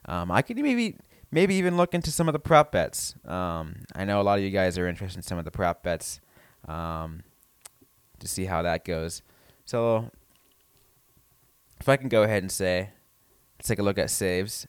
Um, 0.05 0.31
I 0.31 0.41
could 0.41 0.57
maybe 0.57 0.97
maybe 1.31 1.55
even 1.55 1.75
look 1.75 1.93
into 1.93 2.11
some 2.11 2.29
of 2.29 2.33
the 2.33 2.39
prop 2.39 2.71
bets. 2.71 3.15
Um, 3.25 3.83
I 3.95 4.05
know 4.05 4.21
a 4.21 4.23
lot 4.23 4.39
of 4.39 4.45
you 4.45 4.51
guys 4.51 4.77
are 4.77 4.87
interested 4.87 5.19
in 5.19 5.23
some 5.23 5.37
of 5.37 5.45
the 5.45 5.51
prop 5.51 5.83
bets 5.83 6.21
um, 6.67 7.23
to 8.19 8.27
see 8.27 8.45
how 8.45 8.61
that 8.61 8.85
goes. 8.85 9.21
So 9.65 10.09
if 11.79 11.89
I 11.89 11.97
can 11.97 12.09
go 12.09 12.23
ahead 12.23 12.43
and 12.43 12.51
say 12.51 12.91
let's 13.59 13.67
take 13.67 13.79
a 13.79 13.83
look 13.83 13.97
at 13.97 14.09
saves. 14.09 14.65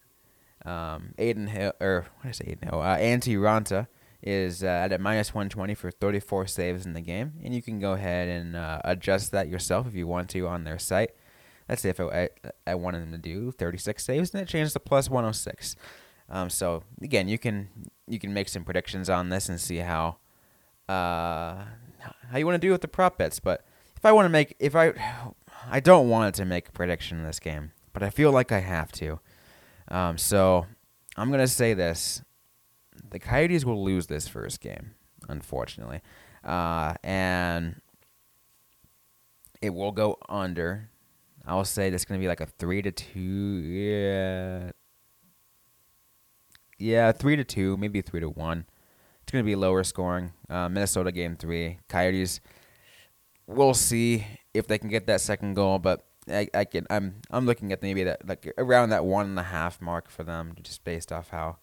Um, 0.67 1.15
Adin 1.19 1.47
Hill, 1.47 1.73
or 1.81 2.07
what 2.17 2.25
did 2.25 2.29
I 2.29 2.33
say? 2.33 2.53
Adin 2.53 2.69
Hill. 2.69 2.81
Uh, 2.81 2.97
Antti 2.99 3.37
Raanta 3.37 3.87
is 4.23 4.63
uh, 4.63 4.67
at 4.67 4.93
a 4.93 4.99
minus 4.99 5.33
120 5.33 5.75
for 5.75 5.91
34 5.91 6.47
saves 6.49 6.85
in 6.85 6.93
the 6.93 7.01
game, 7.01 7.35
and 7.43 7.55
you 7.55 7.63
can 7.63 7.79
go 7.79 7.93
ahead 7.93 8.29
and 8.29 8.57
uh, 8.57 8.81
adjust 8.85 9.31
that 9.33 9.49
yourself 9.49 9.87
if 9.87 9.95
you 9.95 10.07
want 10.07 10.29
to 10.31 10.47
on 10.47 10.65
their 10.65 10.79
site. 10.79 11.13
Let's 11.69 11.83
say 11.83 11.91
if 11.91 12.01
I, 12.01 12.31
I, 12.67 12.75
wanted 12.75 13.03
them 13.03 13.13
to 13.13 13.19
do 13.19 13.53
36 13.53 14.05
saves, 14.05 14.35
and 14.35 14.43
it 14.43 14.49
changes 14.49 14.73
to 14.73 14.81
plus 14.81 15.09
106. 15.09 15.77
Um, 16.29 16.51
so 16.51 16.83
again, 17.01 17.29
you 17.29 17.39
can 17.39 17.69
you 18.09 18.19
can 18.19 18.35
make 18.35 18.49
some 18.49 18.65
predictions 18.65 19.09
on 19.09 19.29
this 19.29 19.49
and 19.49 19.61
see 19.61 19.77
how 19.77 20.17
uh, 20.89 21.65
how 22.31 22.39
you 22.39 22.45
want 22.45 22.61
to 22.61 22.67
do 22.67 22.73
with 22.73 22.81
the 22.81 22.89
prop 22.89 23.19
bets. 23.19 23.39
But 23.39 23.65
if 23.97 24.05
I 24.05 24.11
want 24.11 24.27
to 24.27 24.31
make 24.31 24.57
if 24.59 24.75
I 24.75 24.93
I 25.71 25.79
don't 25.79 26.09
want 26.09 26.35
to 26.35 26.45
make 26.45 26.69
a 26.69 26.73
prediction 26.73 27.19
in 27.19 27.25
this 27.25 27.39
game, 27.39 27.71
but 27.93 28.03
I 28.03 28.11
feel 28.11 28.33
like 28.33 28.53
I 28.53 28.61
have 28.61 28.93
to. 28.93 29.21
Um, 29.89 30.19
so 30.19 30.67
I'm 31.17 31.31
gonna 31.31 31.47
say 31.47 31.75
this: 31.75 32.23
the 33.11 33.19
Coyotes 33.19 33.65
will 33.65 33.83
lose 33.83 34.07
this 34.07 34.29
first 34.29 34.61
game, 34.61 34.93
unfortunately, 35.29 36.01
uh, 36.45 36.95
and 37.03 37.81
it 39.61 39.71
will 39.71 39.93
go 39.93 40.19
under 40.29 40.91
I'll 41.47 41.65
say 41.65 41.91
that's 41.91 42.05
gonna 42.05 42.21
be 42.21 42.29
like 42.29 42.41
a 42.41 42.47
three 42.47 42.83
to 42.83 42.91
two. 42.91 43.21
Yeah, 43.21 44.71
yeah, 46.79 47.13
three 47.13 47.37
to 47.37 47.45
two, 47.45 47.77
maybe 47.77 48.03
three 48.03 48.21
to 48.21 48.29
one. 48.29 48.67
It's 49.23 49.33
gonna 49.33 49.45
be 49.45 49.57
lower 49.57 49.83
scoring. 49.85 50.33
Uh, 50.49 50.69
Minnesota 50.69 51.13
game 51.13 51.37
three. 51.37 51.79
Coyotes. 51.89 52.41
We'll 53.47 53.75
see 53.75 54.27
if 54.55 54.69
they 54.69 54.79
can 54.79 54.89
get 54.89 55.07
that 55.07 55.21
second 55.21 55.55
goal, 55.55 55.81
but 55.81 56.07
I, 56.31 56.49
I 56.55 56.65
can. 56.65 56.87
I'm 56.91 57.17
I'm 57.31 57.47
looking 57.47 57.73
at 57.73 57.83
maybe 57.83 58.05
that 58.05 58.27
like 58.27 58.53
around 58.59 58.91
that 58.91 59.05
one 59.05 59.27
and 59.27 59.39
a 59.39 59.45
half 59.45 59.81
mark 59.81 60.11
for 60.11 60.25
them, 60.25 60.55
just 60.63 60.85
based 60.85 61.13
off 61.13 61.31
how 61.31 61.59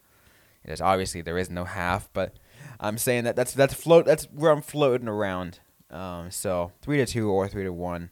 it 0.63 0.71
is. 0.71 0.81
Obviously, 0.81 1.21
there 1.21 1.37
is 1.37 1.49
no 1.49 1.63
half, 1.63 2.09
but 2.13 2.35
I'm 2.79 2.97
saying 2.97 3.23
that 3.25 3.35
that's 3.35 3.53
that's 3.53 3.73
float. 3.73 4.05
That's 4.05 4.25
where 4.25 4.51
I'm 4.51 4.61
floating 4.61 5.07
around. 5.07 5.59
Um, 5.89 6.31
so 6.31 6.71
three 6.81 6.97
to 6.97 7.05
two 7.05 7.29
or 7.29 7.47
three 7.47 7.63
to 7.63 7.73
one. 7.73 8.11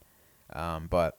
Um, 0.53 0.87
but 0.89 1.17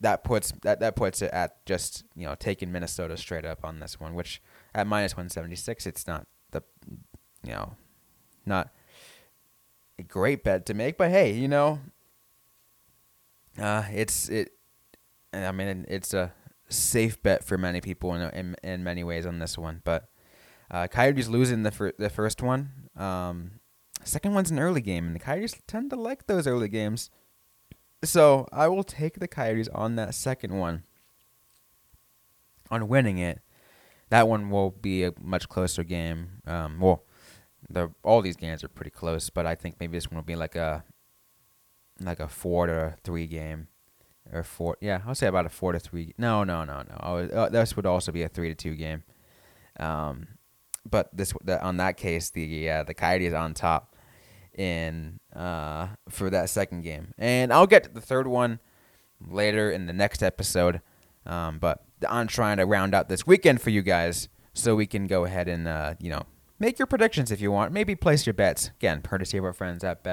that 0.00 0.24
puts 0.24 0.52
that 0.62 0.80
that 0.80 0.96
puts 0.96 1.22
it 1.22 1.30
at 1.32 1.64
just 1.64 2.04
you 2.14 2.26
know 2.26 2.34
taking 2.34 2.70
Minnesota 2.70 3.16
straight 3.16 3.44
up 3.44 3.64
on 3.64 3.80
this 3.80 3.98
one, 3.98 4.14
which 4.14 4.42
at 4.74 4.86
minus 4.86 5.16
one 5.16 5.28
seventy 5.28 5.56
six, 5.56 5.86
it's 5.86 6.06
not 6.06 6.26
the 6.50 6.62
you 7.44 7.52
know 7.52 7.74
not 8.44 8.70
a 9.98 10.02
great 10.02 10.42
bet 10.44 10.66
to 10.66 10.74
make, 10.74 10.96
but 10.98 11.10
hey, 11.10 11.32
you 11.32 11.48
know, 11.48 11.80
uh, 13.58 13.84
it's 13.92 14.28
it. 14.28 14.52
I 15.32 15.52
mean, 15.52 15.86
it's 15.88 16.14
a 16.14 16.32
safe 16.68 17.22
bet 17.22 17.44
for 17.44 17.58
many 17.58 17.80
people 17.80 18.14
in 18.14 18.22
in, 18.30 18.56
in 18.62 18.84
many 18.84 19.04
ways 19.04 19.26
on 19.26 19.38
this 19.38 19.56
one, 19.58 19.80
but 19.84 20.08
uh, 20.70 20.86
Coyotes 20.88 21.28
losing 21.28 21.62
the 21.62 21.70
fir- 21.70 21.92
the 21.98 22.10
first 22.10 22.42
one. 22.42 22.88
Um, 22.96 23.60
second 24.04 24.34
one's 24.34 24.50
an 24.50 24.58
early 24.58 24.80
game, 24.80 25.06
and 25.06 25.14
the 25.14 25.20
Coyotes 25.20 25.60
tend 25.66 25.90
to 25.90 25.96
like 25.96 26.26
those 26.26 26.46
early 26.46 26.68
games. 26.68 27.10
So 28.04 28.48
I 28.52 28.68
will 28.68 28.82
take 28.82 29.20
the 29.20 29.28
Coyotes 29.28 29.68
on 29.68 29.96
that 29.96 30.14
second 30.14 30.58
one. 30.58 30.84
On 32.70 32.88
winning 32.88 33.18
it, 33.18 33.40
that 34.08 34.26
one 34.26 34.48
will 34.48 34.70
be 34.70 35.04
a 35.04 35.12
much 35.20 35.46
closer 35.46 35.84
game. 35.84 36.40
Um, 36.46 36.80
well, 36.80 37.04
the 37.68 37.90
all 38.02 38.22
these 38.22 38.36
games 38.36 38.64
are 38.64 38.68
pretty 38.68 38.90
close, 38.90 39.28
but 39.28 39.46
I 39.46 39.54
think 39.54 39.76
maybe 39.78 39.96
this 39.96 40.10
one 40.10 40.16
will 40.16 40.24
be 40.24 40.36
like 40.36 40.56
a 40.56 40.82
like 42.06 42.20
a 42.20 42.28
four 42.28 42.66
to 42.66 42.96
three 43.04 43.26
game, 43.26 43.68
or 44.32 44.42
four. 44.42 44.76
Yeah, 44.80 45.00
I'll 45.06 45.14
say 45.14 45.26
about 45.26 45.46
a 45.46 45.50
four 45.50 45.72
to 45.72 45.78
three. 45.78 46.14
No, 46.18 46.44
no, 46.44 46.64
no, 46.64 46.82
no. 46.82 47.00
Oh, 47.02 47.16
uh, 47.16 47.48
this 47.48 47.76
would 47.76 47.86
also 47.86 48.12
be 48.12 48.22
a 48.22 48.28
three 48.28 48.48
to 48.48 48.54
two 48.54 48.74
game. 48.74 49.02
Um, 49.78 50.28
but 50.88 51.16
this 51.16 51.32
the, 51.44 51.62
on 51.62 51.76
that 51.78 51.96
case, 51.96 52.30
the 52.30 52.70
uh, 52.70 52.82
the 52.84 52.94
Coyotes 52.94 53.34
on 53.34 53.54
top 53.54 53.96
in 54.54 55.20
uh, 55.34 55.88
for 56.08 56.30
that 56.30 56.50
second 56.50 56.82
game. 56.82 57.14
And 57.18 57.52
I'll 57.52 57.66
get 57.66 57.84
to 57.84 57.90
the 57.90 58.00
third 58.00 58.26
one 58.26 58.60
later 59.20 59.70
in 59.70 59.86
the 59.86 59.92
next 59.92 60.22
episode. 60.22 60.80
Um, 61.26 61.58
but 61.58 61.84
I'm 62.08 62.26
trying 62.26 62.56
to 62.56 62.66
round 62.66 62.94
out 62.94 63.08
this 63.08 63.26
weekend 63.26 63.60
for 63.60 63.70
you 63.70 63.82
guys 63.82 64.28
so 64.54 64.74
we 64.74 64.86
can 64.86 65.06
go 65.06 65.24
ahead 65.24 65.48
and 65.48 65.68
uh, 65.68 65.94
you 66.00 66.10
know 66.10 66.24
make 66.58 66.78
your 66.78 66.86
predictions 66.86 67.30
if 67.30 67.40
you 67.40 67.52
want. 67.52 67.72
Maybe 67.72 67.94
place 67.94 68.26
your 68.26 68.34
bets 68.34 68.70
again, 68.78 69.02
courtesy 69.02 69.38
of 69.38 69.44
our 69.44 69.52
friends 69.52 69.84
at 69.84 70.04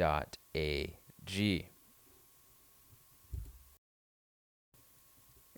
BetOnline.ag. 0.00 1.66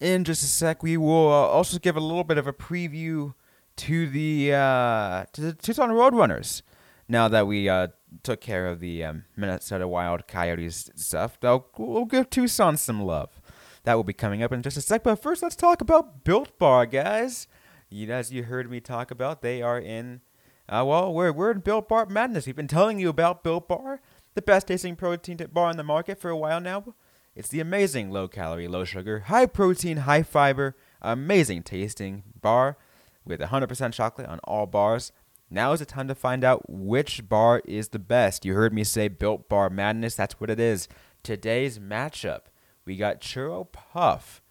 In 0.00 0.24
just 0.24 0.42
a 0.42 0.46
sec, 0.46 0.82
we 0.82 0.96
will 0.96 1.28
uh, 1.28 1.46
also 1.46 1.78
give 1.78 1.96
a 1.96 2.00
little 2.00 2.24
bit 2.24 2.36
of 2.36 2.48
a 2.48 2.52
preview 2.52 3.34
to 3.76 4.08
the 4.08 4.52
uh, 4.52 5.24
to 5.32 5.40
the 5.40 5.52
Tucson 5.52 5.90
Roadrunners 5.90 6.62
now 7.08 7.28
that 7.28 7.46
we 7.46 7.68
uh, 7.68 7.88
took 8.22 8.40
care 8.40 8.66
of 8.66 8.80
the 8.80 9.04
um, 9.04 9.24
Minnesota 9.36 9.86
Wild 9.86 10.26
Coyotes 10.26 10.90
stuff, 10.96 11.38
we'll 11.42 12.04
give 12.04 12.30
Tucson 12.30 12.76
some 12.76 13.02
love. 13.02 13.40
That 13.84 13.94
will 13.94 14.04
be 14.04 14.12
coming 14.12 14.42
up 14.42 14.52
in 14.52 14.62
just 14.62 14.76
a 14.76 14.80
sec. 14.80 15.02
But 15.02 15.22
first, 15.22 15.42
let's 15.42 15.56
talk 15.56 15.80
about 15.80 16.24
Built 16.24 16.58
Bar, 16.58 16.86
guys. 16.86 17.48
You, 17.90 18.10
as 18.12 18.32
you 18.32 18.44
heard 18.44 18.70
me 18.70 18.80
talk 18.80 19.10
about, 19.10 19.42
they 19.42 19.60
are 19.60 19.78
in. 19.78 20.20
Uh, 20.68 20.84
well, 20.86 21.12
we're 21.12 21.32
we're 21.32 21.50
in 21.50 21.60
Built 21.60 21.88
Bar 21.88 22.06
madness. 22.06 22.46
We've 22.46 22.56
been 22.56 22.68
telling 22.68 22.98
you 22.98 23.08
about 23.08 23.42
Built 23.42 23.68
Bar, 23.68 24.00
the 24.34 24.42
best 24.42 24.66
tasting 24.66 24.96
protein 24.96 25.38
bar 25.52 25.68
on 25.68 25.76
the 25.76 25.82
market 25.82 26.18
for 26.18 26.30
a 26.30 26.36
while 26.36 26.60
now. 26.60 26.94
It's 27.34 27.48
the 27.48 27.60
amazing 27.60 28.10
low 28.10 28.28
calorie, 28.28 28.68
low 28.68 28.84
sugar, 28.84 29.20
high 29.20 29.46
protein, 29.46 29.98
high 29.98 30.22
fiber, 30.22 30.76
amazing 31.00 31.62
tasting 31.62 32.24
bar 32.40 32.76
with 33.24 33.40
100% 33.40 33.92
chocolate 33.92 34.28
on 34.28 34.38
all 34.44 34.66
bars. 34.66 35.12
Now 35.50 35.72
is 35.72 35.80
the 35.80 35.86
time 35.86 36.08
to 36.08 36.14
find 36.14 36.44
out 36.44 36.68
which 36.68 37.28
bar 37.28 37.62
is 37.66 37.88
the 37.88 37.98
best. 37.98 38.44
You 38.44 38.54
heard 38.54 38.72
me 38.72 38.84
say 38.84 39.08
Built 39.08 39.48
Bar 39.48 39.70
Madness. 39.70 40.14
That's 40.14 40.40
what 40.40 40.50
it 40.50 40.60
is. 40.60 40.88
Today's 41.22 41.78
matchup, 41.78 42.42
we 42.84 42.96
got 42.96 43.20
Churro 43.20 43.70
Puff 43.70 44.42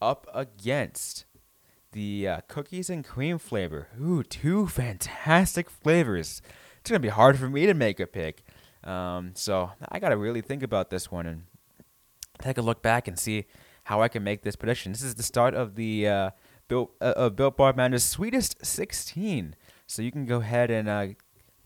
up 0.00 0.26
against 0.34 1.24
the 1.92 2.28
uh, 2.28 2.40
cookies 2.48 2.90
and 2.90 3.04
cream 3.04 3.38
flavor. 3.38 3.88
Ooh, 4.00 4.22
two 4.22 4.66
fantastic 4.66 5.70
flavors. 5.70 6.42
It's 6.80 6.90
gonna 6.90 7.00
be 7.00 7.08
hard 7.08 7.38
for 7.38 7.48
me 7.48 7.66
to 7.66 7.74
make 7.74 7.98
a 7.98 8.06
pick. 8.06 8.42
Um, 8.88 9.32
so 9.34 9.70
I 9.90 9.98
gotta 9.98 10.16
really 10.16 10.40
think 10.40 10.62
about 10.62 10.90
this 10.90 11.10
one 11.10 11.26
and 11.26 11.42
take 12.40 12.58
a 12.58 12.62
look 12.62 12.82
back 12.82 13.06
and 13.06 13.18
see 13.18 13.46
how 13.84 14.00
I 14.00 14.08
can 14.08 14.24
make 14.24 14.42
this 14.42 14.56
prediction. 14.56 14.92
This 14.92 15.02
is 15.02 15.14
the 15.14 15.22
start 15.22 15.54
of 15.54 15.74
the 15.74 16.08
uh, 16.08 16.30
Built 16.68 16.92
uh, 17.00 17.14
of 17.16 17.76
Madness 17.76 18.04
Sweetest 18.04 18.64
16. 18.64 19.56
So 19.86 20.02
you 20.02 20.12
can 20.12 20.26
go 20.26 20.36
ahead 20.36 20.70
and 20.70 20.88
uh, 20.88 21.06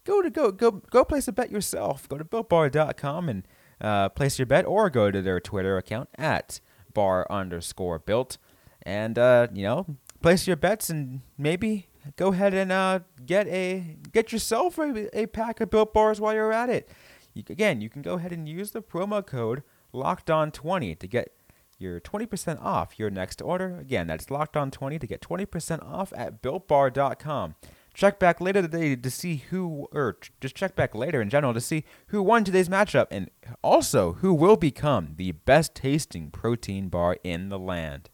go 0.05 0.23
to 0.23 0.31
go 0.31 0.53
go 0.53 0.71
go 0.71 1.05
place 1.05 1.27
a 1.27 1.33
bet 1.33 1.51
yourself. 1.51 2.09
Go 2.09 2.19
to 2.19 2.25
builtbar.com 2.25 3.29
and 3.29 3.49
uh, 3.81 4.09
place 4.11 4.39
your 4.39 4.47
bet, 4.47 4.65
or 4.65 4.91
go 4.91 5.11
to 5.11 5.21
their 5.21 5.41
Twitter 5.41 5.77
account 5.77 6.09
at 6.17 6.61
bar 6.95 7.27
underscore 7.31 7.99
built, 7.99 8.39
and 8.83 9.19
uh, 9.19 9.49
you 9.53 9.65
know 9.65 9.97
place 10.21 10.47
your 10.47 10.57
bets 10.57 10.89
and 10.89 11.23
maybe 11.37 11.89
go 12.17 12.29
ahead 12.29 12.55
and 12.55 12.71
uh, 12.71 13.01
get 13.27 13.49
a 13.49 13.97
get 14.13 14.33
yourself 14.33 14.79
a, 14.79 15.19
a 15.19 15.27
pack 15.27 15.61
of 15.61 15.71
built 15.71 15.93
bars 15.93 16.21
while 16.21 16.33
you're 16.33 16.53
at 16.53 16.71
it. 16.71 16.89
You, 17.35 17.43
again, 17.49 17.81
you 17.81 17.89
can 17.89 18.03
go 18.03 18.15
ahead 18.15 18.33
and 18.33 18.49
use 18.49 18.71
the 18.73 18.83
promo 18.83 19.25
code 19.25 19.63
locked 19.93 20.31
on 20.31 20.51
20 20.51 20.95
to 20.97 21.07
get 21.07 21.35
your 21.79 22.01
20% 22.01 22.63
off 22.63 22.99
your 22.99 23.11
next 23.11 23.43
order. 23.43 23.79
Again, 23.79 24.07
that's 24.07 24.31
locked 24.31 24.57
on 24.57 24.71
20 24.71 24.99
to 24.99 25.07
get 25.07 25.21
20% 25.21 25.85
off 25.85 26.13
at 26.17 26.43
builtbar.com. 26.43 27.55
Check 27.95 28.19
back 28.19 28.41
later 28.41 28.63
today 28.63 28.97
to 28.97 29.11
see 29.11 29.37
who, 29.51 29.87
or 29.93 30.17
just 30.41 30.55
check 30.55 30.75
back 30.75 30.95
later 30.95 31.21
in 31.21 31.29
general 31.29 31.53
to 31.53 31.61
see 31.61 31.85
who 32.07 32.23
won 32.23 32.43
today's 32.43 32.69
matchup 32.69 33.07
and 33.11 33.31
also 33.63 34.15
who 34.15 34.33
will 34.33 34.57
become 34.57 35.15
the 35.17 35.33
best 35.33 35.75
tasting 35.75 36.31
protein 36.31 36.89
bar 36.89 37.19
in 37.23 37.51
the 37.51 37.59
land. 37.59 38.09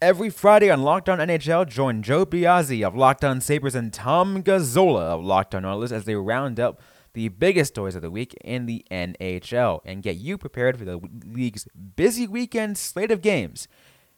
Every 0.00 0.30
Friday 0.30 0.70
on 0.70 0.82
Locked 0.82 1.08
On 1.08 1.18
NHL, 1.18 1.66
join 1.66 2.02
Joe 2.02 2.24
Biazzi 2.24 2.86
of 2.86 2.94
Locked 2.94 3.24
On 3.24 3.40
Sabres 3.40 3.74
and 3.74 3.92
Tom 3.92 4.44
Gazzola 4.44 5.00
of 5.00 5.24
Locked 5.24 5.56
On 5.56 5.64
Oilers 5.64 5.90
as 5.90 6.04
they 6.04 6.14
round 6.14 6.60
up 6.60 6.80
the 7.14 7.26
biggest 7.30 7.74
stories 7.74 7.96
of 7.96 8.02
the 8.02 8.10
week 8.10 8.32
in 8.44 8.66
the 8.66 8.84
NHL 8.92 9.80
and 9.84 10.04
get 10.04 10.14
you 10.14 10.38
prepared 10.38 10.78
for 10.78 10.84
the 10.84 11.00
league's 11.26 11.66
busy 11.96 12.28
weekend 12.28 12.78
slate 12.78 13.10
of 13.10 13.22
games. 13.22 13.66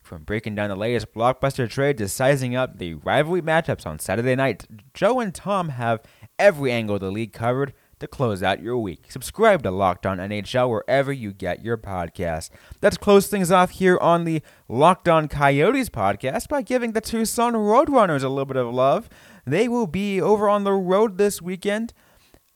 From 0.02 0.24
breaking 0.24 0.54
down 0.54 0.68
the 0.68 0.76
latest 0.76 1.14
blockbuster 1.14 1.66
trade 1.66 1.96
to 1.96 2.08
sizing 2.08 2.54
up 2.54 2.76
the 2.76 2.94
rivalry 2.94 3.40
matchups 3.40 3.86
on 3.86 3.98
Saturday 3.98 4.36
night, 4.36 4.66
Joe 4.92 5.18
and 5.18 5.34
Tom 5.34 5.70
have 5.70 6.02
every 6.38 6.72
angle 6.72 6.96
of 6.96 7.00
the 7.00 7.10
league 7.10 7.32
covered 7.32 7.72
to 8.00 8.08
close 8.08 8.42
out 8.42 8.62
your 8.62 8.78
week. 8.78 9.06
Subscribe 9.10 9.62
to 9.62 9.70
Locked 9.70 10.06
On 10.06 10.18
NHL 10.18 10.68
wherever 10.68 11.12
you 11.12 11.32
get 11.32 11.62
your 11.62 11.76
podcast. 11.76 12.50
Let's 12.82 12.96
close 12.96 13.28
things 13.28 13.52
off 13.52 13.70
here 13.70 13.98
on 13.98 14.24
the 14.24 14.42
Locked 14.68 15.08
On 15.08 15.28
Coyotes 15.28 15.90
podcast 15.90 16.48
by 16.48 16.62
giving 16.62 16.92
the 16.92 17.00
Tucson 17.00 17.52
Roadrunners 17.52 18.24
a 18.24 18.28
little 18.28 18.46
bit 18.46 18.56
of 18.56 18.72
love. 18.74 19.08
They 19.46 19.68
will 19.68 19.86
be 19.86 20.20
over 20.20 20.48
on 20.48 20.64
the 20.64 20.72
road 20.72 21.18
this 21.18 21.40
weekend 21.40 21.92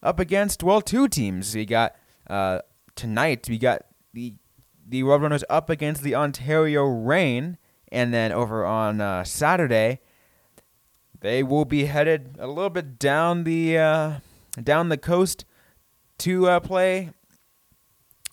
up 0.03 0.19
against, 0.19 0.63
well, 0.63 0.81
two 0.81 1.09
teams. 1.09 1.55
We 1.55 1.65
got 1.67 1.95
uh, 2.29 2.61
tonight, 2.97 3.47
we 3.49 3.59
got 3.59 3.83
the 4.13 4.35
the 4.87 5.03
Roadrunners 5.03 5.45
up 5.49 5.71
against 5.71 6.03
the 6.03 6.15
Ontario 6.15 6.85
Reign, 6.85 7.57
and 7.91 8.13
then 8.13 8.33
over 8.33 8.67
on 8.67 9.01
uh, 9.01 9.25
Saturday, 9.25 10.01
they 11.21 11.43
will 11.43 11.65
be 11.65 11.87
headed 11.87 12.37
a 12.39 12.47
little 12.47 12.69
bit 12.69 12.99
down 12.99 13.45
the 13.45 13.79
uh, 13.79 14.13
down 14.63 14.89
the 14.89 14.97
coast 14.97 15.45
to 16.19 16.49
uh, 16.49 16.61
play. 16.61 17.11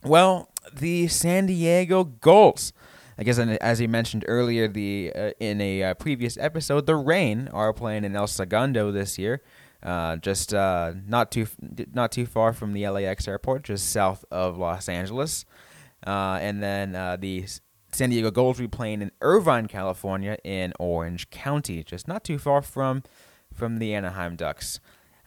Well, 0.03 0.49
the 0.73 1.07
San 1.07 1.45
Diego 1.45 2.03
Gulls. 2.03 2.73
I 3.17 3.23
guess 3.23 3.37
as 3.37 3.79
you 3.79 3.87
mentioned 3.87 4.25
earlier, 4.27 4.67
the 4.67 5.11
uh, 5.15 5.31
in 5.39 5.61
a 5.61 5.83
uh, 5.83 5.93
previous 5.93 6.37
episode, 6.37 6.87
the 6.87 6.95
Reign 6.95 7.49
are 7.53 7.73
playing 7.73 8.03
in 8.03 8.15
El 8.15 8.25
Segundo 8.25 8.91
this 8.91 9.19
year, 9.19 9.43
uh, 9.83 10.15
just 10.15 10.53
uh, 10.53 10.93
not 11.07 11.31
too 11.31 11.45
not 11.93 12.11
too 12.11 12.25
far 12.25 12.51
from 12.53 12.73
the 12.73 12.87
LAX 12.87 13.27
airport, 13.27 13.63
just 13.63 13.91
south 13.91 14.25
of 14.31 14.57
Los 14.57 14.89
Angeles, 14.89 15.45
uh, 16.07 16.39
and 16.41 16.63
then 16.63 16.95
uh, 16.95 17.15
the 17.15 17.45
San 17.91 18.09
Diego 18.09 18.31
Gulls 18.31 18.57
will 18.57 18.67
be 18.67 18.75
playing 18.75 19.01
in 19.01 19.11
Irvine, 19.21 19.67
California, 19.67 20.37
in 20.43 20.73
Orange 20.79 21.29
County, 21.29 21.83
just 21.83 22.07
not 22.07 22.23
too 22.23 22.39
far 22.39 22.61
from 22.61 23.03
from 23.53 23.77
the 23.77 23.93
Anaheim 23.93 24.35
Ducks. 24.35 24.79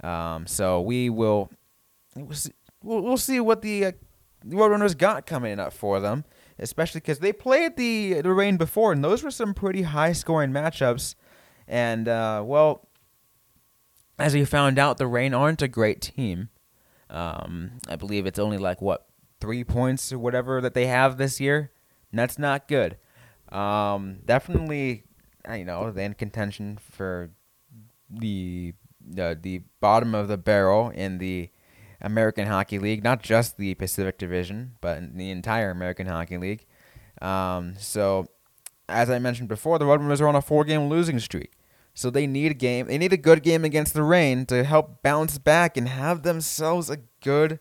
Um, 0.04 0.46
so 0.46 0.82
we 0.82 1.08
will 1.08 1.50
we'll 2.14 2.34
see, 2.34 2.52
we'll, 2.82 3.16
see 3.16 3.40
what 3.40 3.62
the, 3.62 3.86
uh, 3.86 3.92
Roadrunners 4.46 4.96
got 4.96 5.24
coming 5.24 5.58
up 5.58 5.72
for 5.72 5.98
them, 5.98 6.24
especially 6.58 7.00
because 7.00 7.20
they 7.20 7.32
played 7.32 7.76
the 7.76 8.20
the 8.20 8.32
Reign 8.32 8.58
before, 8.58 8.92
and 8.92 9.02
those 9.02 9.22
were 9.22 9.30
some 9.30 9.54
pretty 9.54 9.82
high 9.82 10.12
scoring 10.12 10.50
matchups. 10.50 11.14
And 11.66 12.06
uh, 12.06 12.42
well, 12.44 12.86
as 14.18 14.34
we 14.34 14.44
found 14.44 14.78
out, 14.78 14.98
the 14.98 15.06
Reign 15.06 15.32
aren't 15.32 15.62
a 15.62 15.68
great 15.68 16.02
team. 16.02 16.50
Um, 17.08 17.78
I 17.88 17.96
believe 17.96 18.26
it's 18.26 18.38
only 18.38 18.58
like 18.58 18.82
what 18.82 19.06
three 19.40 19.64
points 19.64 20.12
or 20.12 20.18
whatever 20.18 20.60
that 20.60 20.74
they 20.74 20.86
have 20.86 21.16
this 21.16 21.40
year. 21.40 21.72
And 22.10 22.18
That's 22.18 22.38
not 22.38 22.68
good. 22.68 22.98
Um, 23.50 24.18
definitely, 24.26 25.04
you 25.50 25.64
know, 25.64 25.86
in 25.88 26.14
contention 26.14 26.78
for 26.78 27.30
the 28.10 28.74
uh, 29.18 29.34
the 29.40 29.62
bottom 29.80 30.14
of 30.14 30.28
the 30.28 30.38
barrel 30.38 30.90
in 30.90 31.18
the 31.18 31.50
American 32.00 32.46
Hockey 32.46 32.78
League, 32.78 33.02
not 33.02 33.22
just 33.22 33.56
the 33.56 33.74
Pacific 33.74 34.18
Division, 34.18 34.76
but 34.80 35.16
the 35.16 35.30
entire 35.30 35.70
American 35.70 36.06
Hockey 36.06 36.36
League. 36.36 36.66
Um, 37.22 37.74
so, 37.78 38.26
as 38.88 39.08
I 39.08 39.18
mentioned 39.18 39.48
before, 39.48 39.78
the 39.78 39.84
Roadrunners 39.86 40.20
are 40.20 40.28
on 40.28 40.36
a 40.36 40.42
four-game 40.42 40.88
losing 40.88 41.18
streak. 41.18 41.52
So 41.94 42.10
they 42.10 42.26
need 42.26 42.50
a 42.50 42.54
game. 42.54 42.88
They 42.88 42.98
need 42.98 43.12
a 43.12 43.16
good 43.16 43.42
game 43.42 43.64
against 43.64 43.94
the 43.94 44.02
Reign 44.02 44.46
to 44.46 44.64
help 44.64 45.02
bounce 45.02 45.38
back 45.38 45.76
and 45.76 45.88
have 45.88 46.24
themselves 46.24 46.90
a 46.90 46.98
good, 47.22 47.60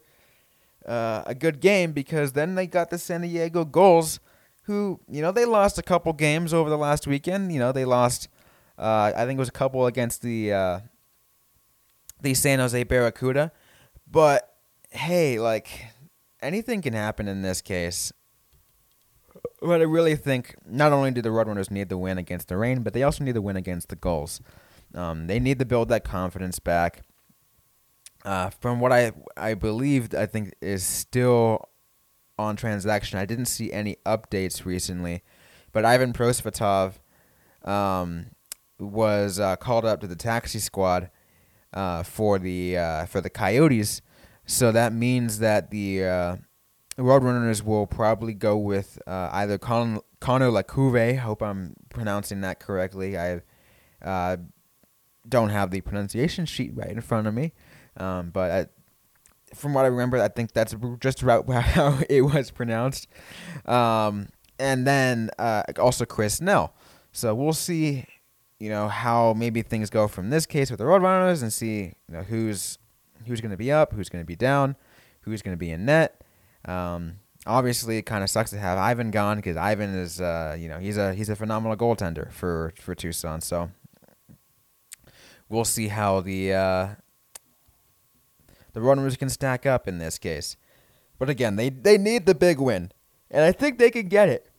uh, 0.86 1.24
a 1.28 1.36
good 1.36 1.60
game 1.60 1.92
because 1.92 2.34
then 2.34 2.56
they 2.56 2.66
got 2.66 2.90
the 2.90 2.98
San 2.98 3.22
Diego 3.22 3.64
Gulls, 3.64 4.20
who 4.64 5.00
you 5.08 5.22
know 5.22 5.32
they 5.32 5.46
lost 5.46 5.78
a 5.78 5.84
couple 5.84 6.12
games 6.14 6.52
over 6.52 6.70
the 6.70 6.78
last 6.78 7.06
weekend. 7.06 7.54
You 7.54 7.60
know 7.60 7.72
they 7.72 7.86
lost, 7.86 8.28
uh, 8.80 9.14
I 9.16 9.26
think 9.26 9.38
it 9.38 9.40
was 9.40 9.50
a 9.50 9.54
couple 9.54 9.86
against 9.86 10.24
the 10.24 10.52
uh, 10.52 10.80
the 12.24 12.34
San 12.34 12.60
Jose 12.60 12.84
Barracuda, 12.86 13.52
but 14.10 14.56
hey, 14.90 15.40
like 15.40 15.86
anything 16.42 16.82
can 16.82 16.94
happen 16.94 17.28
in 17.28 17.42
this 17.42 17.62
case. 17.62 18.12
But 19.62 19.82
I 19.82 19.86
really 19.86 20.16
think 20.16 20.56
not 20.66 20.92
only 20.92 21.12
do 21.12 21.22
the 21.22 21.30
Roadrunners 21.30 21.72
need 21.72 21.90
the 21.90 21.98
win 21.98 22.18
against 22.18 22.48
the 22.48 22.58
Reign, 22.58 22.82
but 22.82 22.94
they 22.94 23.04
also 23.04 23.24
need 23.24 23.34
the 23.34 23.42
win 23.42 23.56
against 23.56 23.90
the 23.90 23.96
Gulls. 23.96 24.42
Um, 24.94 25.28
they 25.28 25.40
need 25.40 25.60
to 25.60 25.66
build 25.66 25.90
that 25.90 26.04
confidence 26.04 26.60
back. 26.60 27.02
Uh, 28.26 28.50
from 28.50 28.80
what 28.80 28.92
I 28.92 29.12
I 29.36 29.54
believe, 29.54 30.14
I 30.14 30.26
think 30.26 30.54
is 30.62 30.84
still 30.84 31.70
on 32.40 32.56
transaction. 32.56 33.20
I 33.20 33.26
didn't 33.26 33.46
see 33.46 33.72
any 33.72 33.98
updates 34.06 34.66
recently, 34.66 35.24
but 35.72 35.84
Ivan 35.84 36.14
Prosvetov 36.14 36.94
um, 37.64 38.28
was 38.80 39.40
uh, 39.40 39.56
called 39.58 39.86
up 39.86 40.00
to 40.02 40.08
the 40.08 40.16
taxi 40.16 40.60
squad 40.60 41.10
uh, 41.74 42.04
for 42.04 42.40
the 42.40 42.78
uh, 42.78 43.06
for 43.06 43.22
the 43.22 43.30
Coyotes. 43.30 44.02
So 44.46 44.72
that 44.72 44.94
means 44.94 45.40
that 45.40 45.72
the 45.72 46.04
uh, 46.04 46.36
Roadrunners 46.98 47.64
will 47.64 47.88
probably 47.88 48.34
go 48.34 48.58
with 48.58 49.02
uh, 49.08 49.30
either 49.32 49.58
Con- 49.58 50.02
Connor 50.20 50.50
LaCouvee. 50.50 51.14
I 51.14 51.16
Hope 51.16 51.42
I'm 51.42 51.76
pronouncing 51.90 52.42
that 52.42 52.60
correctly. 52.60 53.18
I 53.18 53.42
uh, 54.04 54.38
don't 55.28 55.50
have 55.50 55.72
the 55.72 55.82
pronunciation 55.82 56.46
sheet 56.46 56.72
right 56.76 56.90
in 56.90 57.02
front 57.02 57.28
of 57.28 57.34
me, 57.34 57.54
um, 57.98 58.32
but 58.32 58.72
from 59.54 59.74
what 59.74 59.86
I 59.86 59.88
remember, 59.88 60.22
I 60.22 60.28
think 60.28 60.54
that's 60.54 60.76
just 61.00 61.22
about 61.22 61.50
how 61.50 62.00
it 62.10 62.22
was 62.22 62.52
pronounced. 62.52 63.08
Um, 63.66 64.30
and 64.60 64.86
then 64.86 65.30
uh, 65.40 65.64
also 65.80 66.06
Chris 66.06 66.42
Nell. 66.42 66.74
So 67.12 67.36
we'll 67.36 67.54
see, 67.54 68.06
you 68.64 68.70
know, 68.70 68.88
how 68.88 69.34
maybe 69.34 69.62
things 69.62 69.90
go 69.90 70.08
from 70.08 70.30
this 70.30 70.46
case 70.46 70.72
with 70.72 70.78
the 70.78 70.86
Roadrunners 70.86 71.42
and 71.42 71.52
see, 71.52 71.92
you 72.08 72.14
know, 72.14 72.22
who's 72.22 72.78
who's 73.28 73.42
going 73.42 73.52
to 73.52 73.58
be 73.58 73.74
up, 73.74 73.92
who's 73.92 74.08
going 74.08 74.24
to 74.24 74.26
be 74.26 74.38
down, 74.38 74.78
who's 75.24 75.42
going 75.42 75.54
to 75.54 75.60
be 75.60 75.70
in 75.70 75.84
net. 75.84 76.24
Um, 76.64 77.16
obviously, 77.46 77.98
it 77.98 78.04
kind 78.04 78.24
of 78.24 78.30
sucks 78.30 78.52
to 78.52 78.58
have 78.58 78.78
Ivan 78.78 79.12
gone 79.12 79.36
because 79.36 79.58
Ivan 79.58 79.94
is, 79.94 80.22
uh, 80.22 80.56
you 80.58 80.70
know, 80.70 80.80
he's 80.80 80.96
a 80.96 81.14
he's 81.14 81.28
a 81.28 81.36
phenomenal 81.36 81.76
goaltender 81.76 82.32
for 82.32 82.74
for 82.80 82.96
Tucson. 82.96 83.42
So 83.42 83.70
we'll 85.50 85.66
see 85.66 85.90
how 85.90 86.22
the 86.22 86.54
uh, 86.54 86.88
the 88.72 88.80
runners 88.80 89.18
can 89.18 89.28
stack 89.28 89.66
up 89.66 89.90
in 89.90 89.98
this 89.98 90.18
case. 90.18 90.56
But 91.20 91.30
again, 91.30 91.58
they, 91.58 91.68
they 91.70 91.98
need 91.98 92.26
the 92.26 92.36
big 92.36 92.60
win. 92.60 92.94
And 93.30 93.44
I 93.44 93.52
think 93.52 93.78
they 93.78 93.92
can 93.92 94.08
get 94.08 94.30
it. 94.30 94.50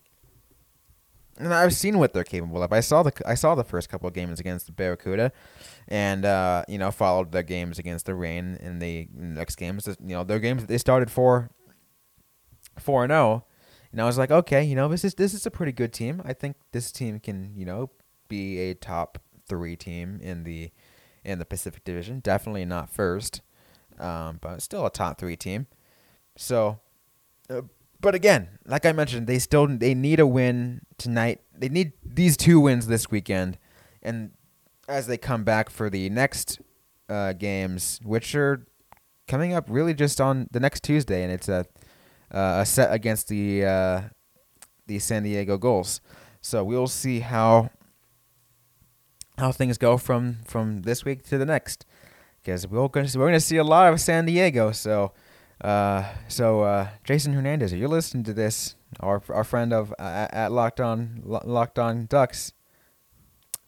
And 1.39 1.53
I've 1.53 1.75
seen 1.75 1.99
what 1.99 2.13
they're 2.13 2.25
capable 2.25 2.63
of. 2.63 2.73
I 2.73 2.81
saw 2.81 3.03
the 3.03 3.13
I 3.27 3.35
saw 3.35 3.55
the 3.55 3.65
first 3.65 3.89
couple 3.89 4.07
of 4.07 4.15
games 4.15 4.39
against 4.41 4.67
the 4.67 4.73
Barracuda, 4.73 5.33
and 5.89 6.25
uh, 6.25 6.65
you 6.69 6.79
know 6.79 6.91
followed 6.91 7.33
their 7.33 7.43
games 7.43 7.79
against 7.79 8.07
the 8.07 8.15
Reign 8.15 8.57
in 8.61 8.79
the 8.79 9.09
next 9.13 9.57
games. 9.57 9.87
You 9.87 10.15
know 10.15 10.25
their 10.25 10.39
games 10.39 10.67
they 10.67 10.79
started 10.79 11.11
four 11.11 11.51
four 12.79 13.05
and 13.05 13.11
zero, 13.11 13.21
oh. 13.21 13.45
and 13.91 14.01
I 14.01 14.05
was 14.05 14.17
like, 14.17 14.31
okay, 14.31 14.63
you 14.63 14.77
know 14.77 14.89
this 14.89 15.05
is 15.05 15.15
this 15.15 15.35
is 15.35 15.45
a 15.45 15.51
pretty 15.51 15.73
good 15.73 15.93
team. 15.93 16.23
I 16.25 16.35
think 16.35 16.57
this 16.73 16.93
team 16.93 17.19
can 17.19 17.53
you 17.57 17.65
know 17.65 17.91
be 18.29 18.59
a 18.59 18.75
top 18.75 19.19
three 19.49 19.77
team 19.77 20.21
in 20.23 20.45
the 20.45 20.71
in 21.25 21.41
the 21.41 21.45
Pacific 21.45 21.83
Division. 21.85 22.21
Definitely 22.21 22.65
not 22.65 22.89
first 22.91 23.41
um, 23.99 24.39
but 24.41 24.63
still 24.63 24.87
a 24.87 24.91
top 24.91 25.19
three 25.19 25.37
team. 25.37 25.67
So, 26.37 26.81
uh, 27.49 27.63
but 28.05 28.15
again, 28.15 28.59
like 28.67 28.85
I 28.85 28.93
mentioned, 28.93 29.27
they 29.27 29.39
still 29.39 29.67
they 29.67 29.95
need 29.95 30.21
a 30.21 30.27
win 30.27 30.83
tonight. 30.99 31.41
They 31.57 31.71
need 31.71 31.93
these 32.05 32.37
two 32.37 32.61
wins 32.61 32.87
this 32.87 33.11
weekend, 33.11 33.57
and 34.03 34.33
as 34.87 35.07
they 35.07 35.17
come 35.17 35.43
back 35.43 35.71
for 35.71 35.89
the 35.89 36.11
next 36.11 36.61
uh, 37.09 37.33
games, 37.33 37.99
which 38.05 38.35
are 38.35 38.67
coming 39.27 39.55
up 39.55 39.65
really 39.69 39.95
just 39.95 40.21
on 40.21 40.49
the 40.51 40.61
next 40.61 40.83
Tuesday, 40.83 41.23
and 41.23 41.33
it's 41.33 41.49
a 41.49 41.65
uh, 42.31 42.61
a 42.61 42.67
set 42.67 42.93
against 42.93 43.29
the 43.29 43.65
uh, 43.65 44.01
the 44.87 44.99
San 44.99 45.23
Diego 45.23 45.57
Gulls. 45.57 46.03
So 46.43 46.63
we'll 46.63 46.89
see 46.89 47.21
how 47.21 47.71
how 49.39 49.51
things 49.51 49.79
go 49.79 49.97
from 49.97 50.41
from 50.45 50.83
this 50.83 51.07
week 51.07 51.23
to 51.29 51.39
the 51.39 51.47
next 51.47 51.87
because 52.43 52.67
we're 52.69 52.87
going 52.89 53.07
to 53.07 53.19
we're 53.19 53.25
going 53.25 53.33
to 53.33 53.41
see 53.41 53.57
a 53.57 53.65
lot 53.65 53.91
of 53.91 53.99
San 53.99 54.27
Diego. 54.27 54.73
So, 54.73 55.13
uh, 55.61 56.05
so 56.29 56.63
uh, 56.63 56.89
Jason 57.05 57.33
Hernandez, 57.33 57.73
if 57.73 57.79
you're 57.79 57.89
listening 57.89 58.25
to 58.25 58.35
this, 58.35 58.77
our 59.01 59.23
our 59.29 59.45
friend 59.45 59.73
of 59.73 59.93
uh, 59.99 60.29
at 60.31 60.53
Locked 60.53 60.81
On 60.81 61.23
Locked 61.25 61.79
On 61.79 62.07
Ducks, 62.07 62.53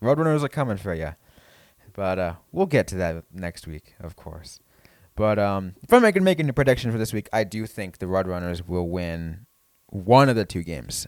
Roadrunners 0.02 0.42
are 0.42 0.48
coming 0.48 0.76
for 0.76 0.94
you. 0.94 1.14
But 1.92 2.18
uh, 2.18 2.34
we'll 2.52 2.66
get 2.66 2.86
to 2.88 2.96
that 2.96 3.24
next 3.32 3.66
week, 3.66 3.94
of 4.00 4.16
course. 4.16 4.60
But 5.14 5.38
um, 5.38 5.74
if 5.82 5.92
I'm 5.92 6.02
making 6.02 6.24
making 6.24 6.48
a 6.48 6.52
prediction 6.52 6.92
for 6.92 6.98
this 6.98 7.12
week, 7.12 7.28
I 7.32 7.44
do 7.44 7.66
think 7.66 7.98
the 7.98 8.06
Roadrunners 8.06 8.68
will 8.68 8.88
win 8.88 9.46
one 9.86 10.28
of 10.28 10.36
the 10.36 10.44
two 10.44 10.62
games. 10.62 11.06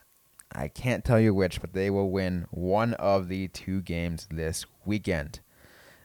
I 0.50 0.68
can't 0.68 1.04
tell 1.04 1.20
you 1.20 1.34
which, 1.34 1.60
but 1.60 1.74
they 1.74 1.90
will 1.90 2.10
win 2.10 2.46
one 2.50 2.94
of 2.94 3.28
the 3.28 3.48
two 3.48 3.82
games 3.82 4.26
this 4.30 4.64
weekend. 4.86 5.40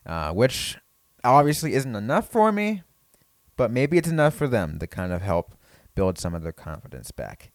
Uh, 0.06 0.34
which 0.34 0.78
obviously 1.24 1.74
isn't 1.76 1.96
enough 1.96 2.28
for 2.28 2.52
me, 2.52 2.84
but 3.56 3.72
maybe 3.72 3.98
it's 3.98 4.10
enough 4.10 4.34
for 4.34 4.48
them 4.48 4.80
to 4.80 4.88
kind 4.88 5.12
of 5.12 5.22
help 5.22 5.56
build 5.96 6.18
some 6.18 6.34
of 6.34 6.44
their 6.44 6.52
confidence 6.52 7.12
back. 7.12 7.52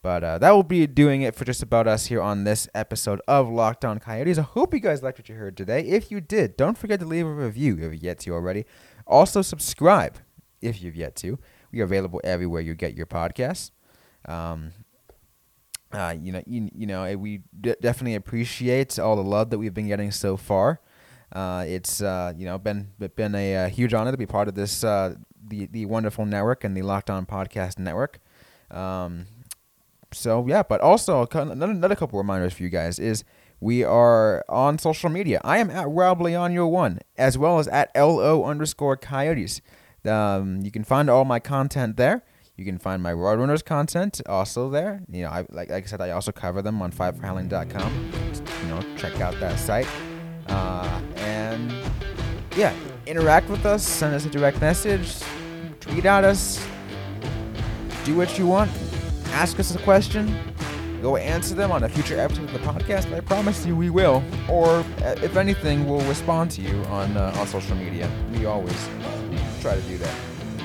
But 0.00 0.22
uh, 0.22 0.38
that 0.38 0.52
will 0.52 0.62
be 0.62 0.86
doing 0.86 1.22
it 1.22 1.34
for 1.34 1.44
just 1.44 1.62
about 1.62 1.88
us 1.88 2.06
here 2.06 2.22
on 2.22 2.44
this 2.44 2.68
episode 2.74 3.20
of 3.26 3.48
Locked 3.48 3.84
On 3.84 3.98
Coyotes. 3.98 4.38
I 4.38 4.42
hope 4.42 4.72
you 4.72 4.80
guys 4.80 5.02
liked 5.02 5.18
what 5.18 5.28
you 5.28 5.34
heard 5.34 5.56
today. 5.56 5.80
If 5.80 6.10
you 6.10 6.20
did, 6.20 6.56
don't 6.56 6.78
forget 6.78 7.00
to 7.00 7.06
leave 7.06 7.26
a 7.26 7.32
review 7.32 7.74
if 7.74 7.80
you've 7.80 8.02
yet 8.02 8.20
to 8.20 8.32
already. 8.32 8.64
Also, 9.06 9.42
subscribe 9.42 10.18
if 10.60 10.80
you've 10.82 10.94
yet 10.94 11.16
to. 11.16 11.38
We 11.72 11.80
are 11.80 11.84
available 11.84 12.20
everywhere 12.22 12.60
you 12.60 12.74
get 12.74 12.94
your 12.94 13.06
podcasts. 13.06 13.72
Um, 14.26 14.72
uh, 15.92 16.14
you 16.20 16.32
know, 16.32 16.42
you, 16.46 16.68
you 16.72 16.86
know, 16.86 17.16
we 17.16 17.42
d- 17.60 17.74
definitely 17.80 18.14
appreciate 18.14 18.98
all 18.98 19.16
the 19.16 19.22
love 19.22 19.50
that 19.50 19.58
we've 19.58 19.74
been 19.74 19.88
getting 19.88 20.12
so 20.12 20.36
far. 20.36 20.80
Uh, 21.32 21.64
it's 21.68 22.00
uh, 22.00 22.32
you 22.36 22.46
know 22.46 22.56
been 22.56 22.88
been 23.14 23.34
a, 23.34 23.52
a, 23.52 23.64
uh, 23.64 23.68
huge 23.68 23.92
honor 23.92 24.10
to 24.10 24.16
be 24.16 24.24
part 24.24 24.48
of 24.48 24.54
this 24.54 24.82
uh, 24.82 25.14
the 25.48 25.66
the 25.66 25.86
wonderful 25.86 26.26
network 26.26 26.64
and 26.64 26.76
the 26.76 26.82
Locked 26.82 27.10
On 27.10 27.26
Podcast 27.26 27.78
Network. 27.78 28.20
Um, 28.70 29.26
so 30.12 30.46
yeah, 30.46 30.62
but 30.62 30.80
also 30.80 31.26
another, 31.32 31.72
another 31.72 31.96
couple 31.96 32.18
reminders 32.18 32.54
for 32.54 32.62
you 32.62 32.68
guys 32.68 32.98
is 32.98 33.24
we 33.60 33.82
are 33.84 34.44
on 34.48 34.78
social 34.78 35.10
media. 35.10 35.40
I 35.44 35.58
am 35.58 35.70
at 35.70 35.88
Rob 35.88 36.20
Leonio 36.20 36.70
one 36.70 37.00
as 37.16 37.36
well 37.36 37.58
as 37.58 37.68
at 37.68 37.90
lo 37.94 38.44
underscore 38.44 38.96
Coyotes. 38.96 39.60
Um, 40.04 40.62
you 40.62 40.70
can 40.70 40.84
find 40.84 41.10
all 41.10 41.24
my 41.24 41.40
content 41.40 41.96
there. 41.96 42.22
You 42.56 42.64
can 42.64 42.78
find 42.78 43.00
my 43.02 43.12
Roadrunners 43.12 43.64
content 43.64 44.20
also 44.26 44.68
there. 44.68 45.02
You 45.08 45.22
know, 45.22 45.28
I, 45.28 45.46
like, 45.48 45.70
like 45.70 45.84
I 45.84 45.86
said, 45.86 46.00
I 46.00 46.10
also 46.10 46.32
cover 46.32 46.60
them 46.60 46.82
on 46.82 46.90
fiveforhowling.com. 46.90 48.12
You 48.62 48.68
know, 48.68 48.82
check 48.96 49.20
out 49.20 49.38
that 49.38 49.60
site. 49.60 49.86
Uh, 50.48 51.00
and 51.16 51.72
yeah, 52.56 52.74
interact 53.06 53.48
with 53.48 53.64
us. 53.64 53.86
Send 53.86 54.14
us 54.14 54.24
a 54.26 54.30
direct 54.30 54.60
message. 54.60 55.22
Tweet 55.88 56.04
at 56.04 56.24
us. 56.24 56.64
Do 58.04 58.16
what 58.16 58.38
you 58.38 58.46
want. 58.46 58.70
Ask 59.32 59.58
us 59.60 59.74
a 59.74 59.78
question. 59.78 60.34
Go 61.02 61.16
answer 61.16 61.54
them 61.54 61.70
on 61.70 61.84
a 61.84 61.88
future 61.88 62.18
episode 62.18 62.44
of 62.44 62.52
the 62.52 62.58
podcast. 62.58 63.12
I 63.14 63.20
promise 63.20 63.64
you 63.64 63.76
we 63.76 63.90
will. 63.90 64.22
Or 64.48 64.66
uh, 64.68 65.14
if 65.22 65.36
anything, 65.36 65.88
we'll 65.88 66.06
respond 66.08 66.50
to 66.52 66.62
you 66.62 66.82
on 66.84 67.16
uh, 67.16 67.32
on 67.36 67.46
social 67.46 67.76
media. 67.76 68.10
We 68.32 68.46
always 68.46 68.88
try 69.60 69.74
to 69.76 69.82
do 69.82 69.98
that. 69.98 70.14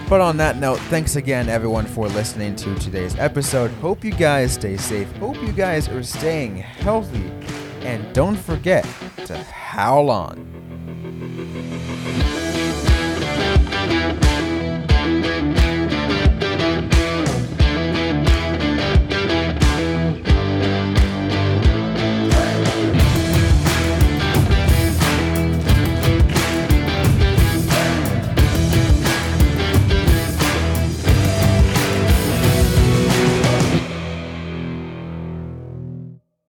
But 0.10 0.22
on 0.22 0.38
that 0.38 0.58
note, 0.58 0.80
thanks 0.90 1.16
again, 1.16 1.50
everyone, 1.50 1.86
for 1.86 2.08
listening 2.08 2.56
to 2.58 2.76
today's 2.76 3.16
episode. 3.18 3.72
Hope 3.72 4.04
you 4.04 4.12
guys 4.12 4.54
stay 4.54 4.78
safe. 4.78 5.12
Hope 5.18 5.42
you 5.42 5.52
guys 5.52 5.88
are 5.88 6.04
staying 6.04 6.58
healthy. 6.58 7.32
And 7.82 8.14
don't 8.14 8.36
forget 8.36 8.84
to 9.26 9.38
howl 9.38 10.10
on. 10.10 10.53